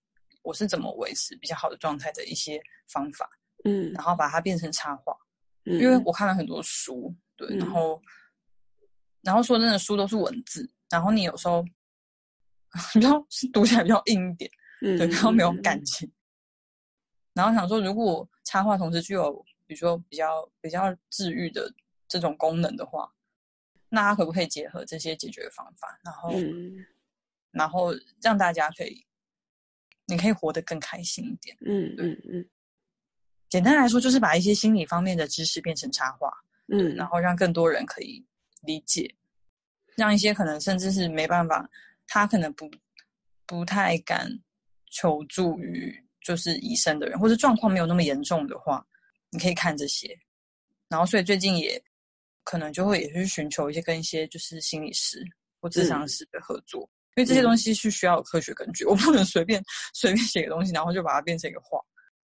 [0.42, 3.28] 我是怎么维持比较好的状态的一些方法。
[3.64, 5.12] 嗯，然后把它变成插画，
[5.64, 8.00] 因为我看了很多书，对，然后，
[9.22, 11.64] 然后说真的，书都是文字，然后你有时候
[12.94, 13.20] 比较
[13.52, 14.48] 读起来比较硬一点，
[14.80, 16.10] 对，然后没有感情，
[17.32, 19.32] 然后想说，如果插画同时具有，
[19.66, 21.72] 比如说比较比较治愈的
[22.08, 23.12] 这种功能的话，
[23.88, 26.30] 那它可不可以结合这些解决方法，然后，
[27.50, 29.04] 然后让大家可以，
[30.06, 32.48] 你可以活得更开心一点，嗯嗯嗯。
[33.48, 36.30] 简单来说，就是把一些心理方面的知识变成插画，
[36.66, 38.24] 嗯，然后让更多人可以
[38.62, 39.14] 理解，
[39.96, 41.68] 让一些可能甚至是没办法，
[42.06, 42.70] 他可能不
[43.46, 44.38] 不太敢
[44.90, 48.84] 求助于就是医生的人，或者状况没有那么严重的话，
[49.30, 50.16] 你可以看这些。
[50.88, 51.82] 然后，所以最近也
[52.44, 55.22] 可能就会也去寻求一些跟一些就是心理师
[55.60, 56.80] 或智商师的合作，
[57.16, 59.62] 因为这些东西是需要有科学根据，我不能随便
[59.92, 61.78] 随便写个东西，然后就把它变成一个画。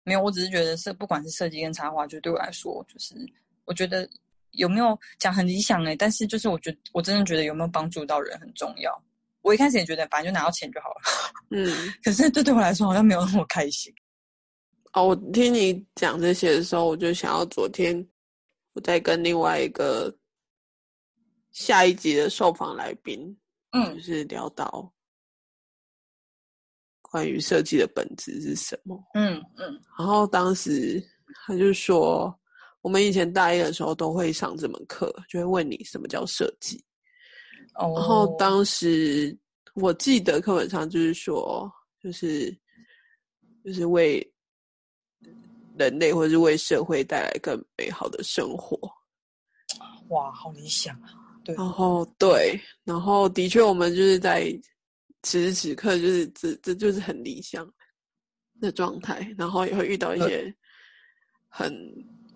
[0.05, 3.15] 没有，我只是觉得是不管是设计跟插画，就对我来说，就是
[3.65, 4.09] 我觉得
[4.53, 9.03] 有没有讲很理想哎，但是就是我觉得我真的觉得有没有帮助到人很重要。
[9.45, 10.95] 我一开始也觉得反正就拿到钱就好了，
[11.51, 11.71] 嗯，
[12.03, 13.95] 可是这对我来说好像没有那么开心。
[14.95, 17.95] 哦，我听你讲这些的时候，我就想要昨天
[18.73, 20.13] 我在跟另外一个
[21.53, 23.37] 下一集的受访来宾，
[23.73, 24.91] 嗯就是聊到
[27.03, 28.99] 关于设计的本质是什么。
[29.15, 31.05] 嗯嗯然后当时
[31.47, 32.35] 他就说，
[32.81, 36.83] 我们以前大一的时候都会上这门课，就会问你什么叫设计。
[37.75, 39.37] 哦，然后当时
[39.75, 41.71] 我记得课本上就是说，
[42.01, 42.51] 就是
[43.65, 44.27] 就是为
[45.77, 48.79] 人类或者是为社会带来更美好的生活。
[50.09, 51.15] 哇，好理想啊！
[51.45, 54.51] 对，然后对，然后的确我们就是在
[55.23, 57.69] 此时此刻，就是这这就是很理想
[58.61, 60.55] 的状态，然后也会遇到一些
[61.49, 61.73] 很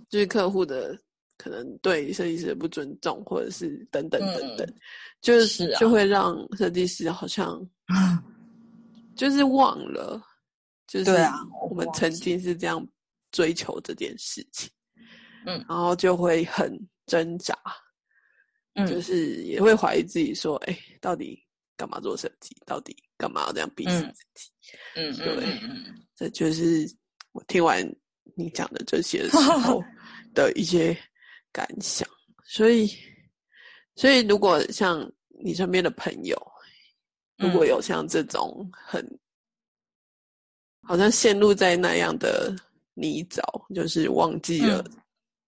[0.08, 0.98] 就是客户的
[1.38, 4.74] 可能对设计师的不尊重，或者是等等等等，
[5.22, 7.58] 就是就会让设计师好像
[9.16, 10.20] 就是忘了，
[10.86, 12.86] 就是我我们曾经是这样
[13.32, 14.68] 追求这件事情，
[15.46, 16.76] 嗯然后就会很
[17.06, 17.54] 挣扎，
[18.86, 21.40] 就嗯是也会怀疑自己说，哎、到底
[21.76, 22.56] 干嘛做设计？
[22.66, 24.50] 到底干嘛要这样逼死嗯自己？
[24.96, 26.86] 嗯对嗯嗯嗯，这就是
[27.32, 27.82] 我听完
[28.36, 29.82] 你讲的这些的时候
[30.34, 30.96] 的一些
[31.58, 32.08] 感想。
[32.44, 32.88] 所以，
[33.96, 35.10] 所以如果像
[35.42, 36.40] 你身边的朋友，
[37.36, 39.04] 如果嗯有像这种很
[40.82, 42.54] 好像陷入在那样的
[42.94, 43.42] 泥沼，
[43.74, 45.02] 就是忘记了，嗯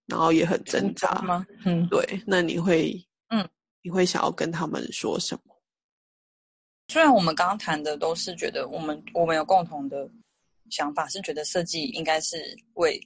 [0.07, 1.47] 然后也很挣扎，吗？
[1.65, 2.93] 嗯，对，那你会，
[3.29, 3.49] 嗯，
[3.83, 5.55] 你会想要跟他们说什么？
[6.89, 10.11] 虽然我们刚刚谈的都是觉得我们我们有共同的
[10.71, 12.37] 想法，是觉得设计应该是
[12.75, 13.01] 为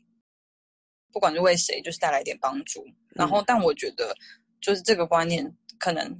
[1.15, 2.85] 不管是为谁，就是带来一点帮助。
[3.15, 4.15] 然后，但我觉得
[4.61, 6.15] 就是这个观念，可能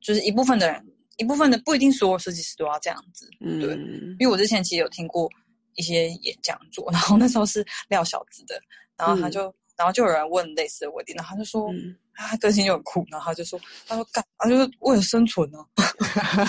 [0.00, 0.82] 就是一部分的人，
[1.18, 3.28] 一部分的不一定所有设计师都要这样子。
[3.40, 5.28] 对嗯因为我之前其实有听过
[5.74, 8.58] 一些演讲座，然后那时候是廖小子的，
[8.96, 11.70] 然后他就、然后就有人问类似的问题，然后他就说。
[11.72, 15.58] 嗯啊，他个性就很酷，然后他就说，他说干，他就是为了生存呢、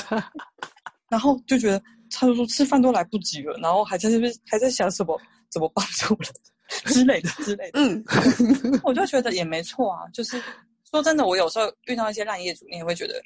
[1.08, 5.18] 然后就觉得，他就说吃饭都来不及了，然后还在这边还在想什么
[5.50, 6.30] 怎么帮助人
[6.86, 8.04] 之类的之类的，嗯
[8.84, 10.08] 我就觉得也没错啊。
[10.14, 10.42] 就是
[10.90, 13.22] 说真的，我有时候遇到一些烂业主，你也会觉得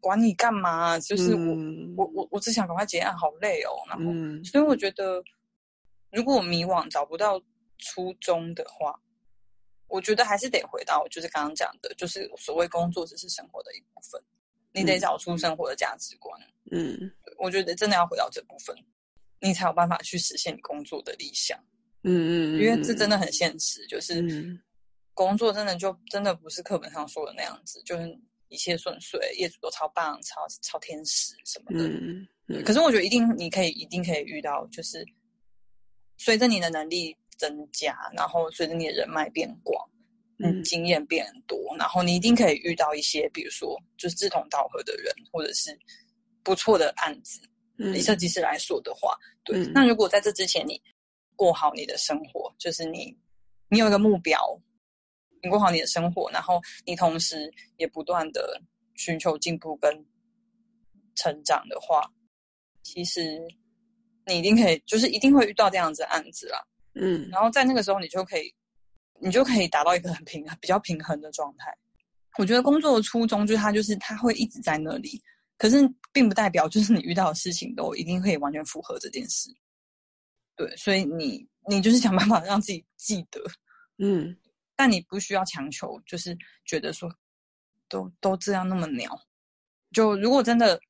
[0.00, 3.70] 管你干嘛啊、就是我、嗯我我我只想赶快结案，好累哦。
[3.88, 5.22] 然后，嗯所以我觉得，
[6.10, 7.40] 如果我迷惘找不到
[7.78, 8.98] 初衷的话，
[9.88, 14.20] 我觉得还是得回到就是刚刚讲的，就是所谓工作只是生活的一部分，
[14.72, 16.40] 你得嗯找出生活的价值观。
[16.70, 18.74] 嗯我觉得真的要回到这部分，
[19.40, 21.58] 你才有办法去实现你工作的理想，
[22.04, 24.60] 嗯嗯，因为这真的很现实，就是嗯
[25.14, 31.86] 工作真的就真的不是课本上说的那样子，就是一切顺遂，业主都超棒、超超天使什么的。
[31.88, 35.06] 嗯嗯，可是我觉得一定你可以一定可以遇到，就是
[36.18, 39.88] 随着你的能力增加，然后随着你的人脉变广，
[40.38, 45.78] 嗯，嗯经验变多，然后你一定可以遇到一些，比如说就是志同道合的人，或者是
[46.42, 47.40] 不错的案子。
[47.78, 49.58] 嗯以设计师来说的话，对。
[49.58, 50.80] 嗯那如果在这之前你
[51.42, 53.12] 过好你的生活，就是你
[53.68, 54.38] 你有一个目标，
[55.42, 58.62] 你过好你的生活，然后你同时也不断的
[58.94, 59.92] 寻求进步跟
[61.16, 62.08] 成长的话，
[62.84, 63.40] 其实
[64.24, 66.64] 你一定可以，就是一定会遇到这样子的案子啦。
[66.94, 68.54] 嗯然后在那个时候，你就可以，
[69.20, 71.76] 你就可以达到一个很平衡、比较平衡的状态。
[72.38, 75.20] 我觉得工作的初衷就是它，就是它会一直在那里，
[75.58, 79.50] 可是并不代表就是你遇到的事情都一定可以完全符合这件事。
[80.56, 83.40] 对，所以你你就是想办法让自己记得，
[83.98, 84.36] 嗯
[84.76, 87.12] 但你不需要强求，就是觉得说
[87.88, 89.16] 都都这样那么鸟。
[89.92, 90.80] 就如果真的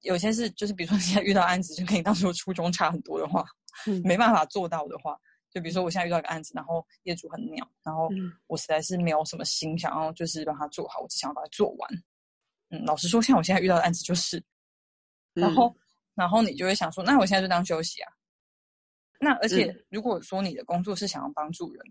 [0.00, 3.44] 有些事，就是比如说你现在遇到案子，就跟你当初的初衷差很多的话，
[3.86, 5.18] 嗯没办法做到的话，
[5.50, 11.90] 就比如说我现在遇到一个案子，然后业主很鸟，然后嗯我实在是没有什么心想要就是让它做好，我只想要把它做完。
[12.70, 14.40] 嗯，老实说，像我现在遇到的案子就是，
[15.32, 15.74] 然后、
[16.14, 18.12] 然后你就会想说，那我现在就当休息啊。
[19.18, 21.82] 那而且嗯如果说你的工作是想要帮助人，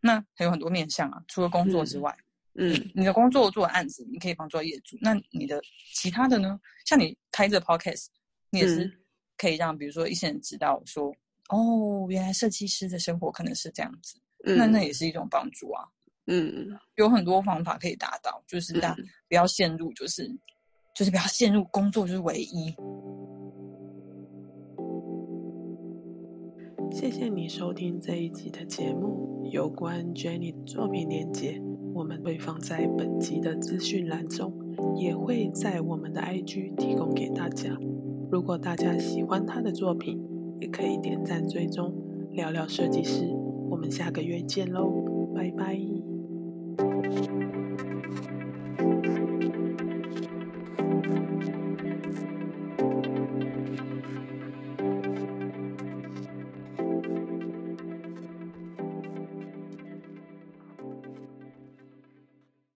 [0.00, 2.16] 那还有很多面向啊，除了工作之外，
[2.54, 4.96] 嗯你的工作做案子，你可以帮助到业主。
[5.00, 5.60] 那你的
[5.94, 6.58] 其他的呢？
[6.86, 8.06] 像你开这 podcast，
[8.50, 8.92] 你也是嗯
[9.36, 11.12] 可以让比如说一些人知道说，
[11.48, 15.84] 哦，原来设计师的生活可能是这样子，嗯那那也是一种帮助啊。
[16.26, 20.30] 嗯有很多方法可以达到，就是大嗯不要陷入，就是
[20.94, 22.74] 就是不要陷入工作就是唯一。
[26.90, 29.48] 谢谢你收听这一集的节目。
[29.52, 31.60] 有关 Jenny 的作品链接，
[31.94, 34.52] 我们会放在本集的资讯栏中，
[34.96, 37.78] 也会在我们的 IG 提供给大家。
[38.30, 40.20] 如果大家喜欢她的作品，
[40.60, 41.94] 也可以点赞追踪，
[42.32, 43.24] 聊聊设计师。
[43.70, 44.90] 我们下个月见喽，
[45.34, 45.97] 拜拜。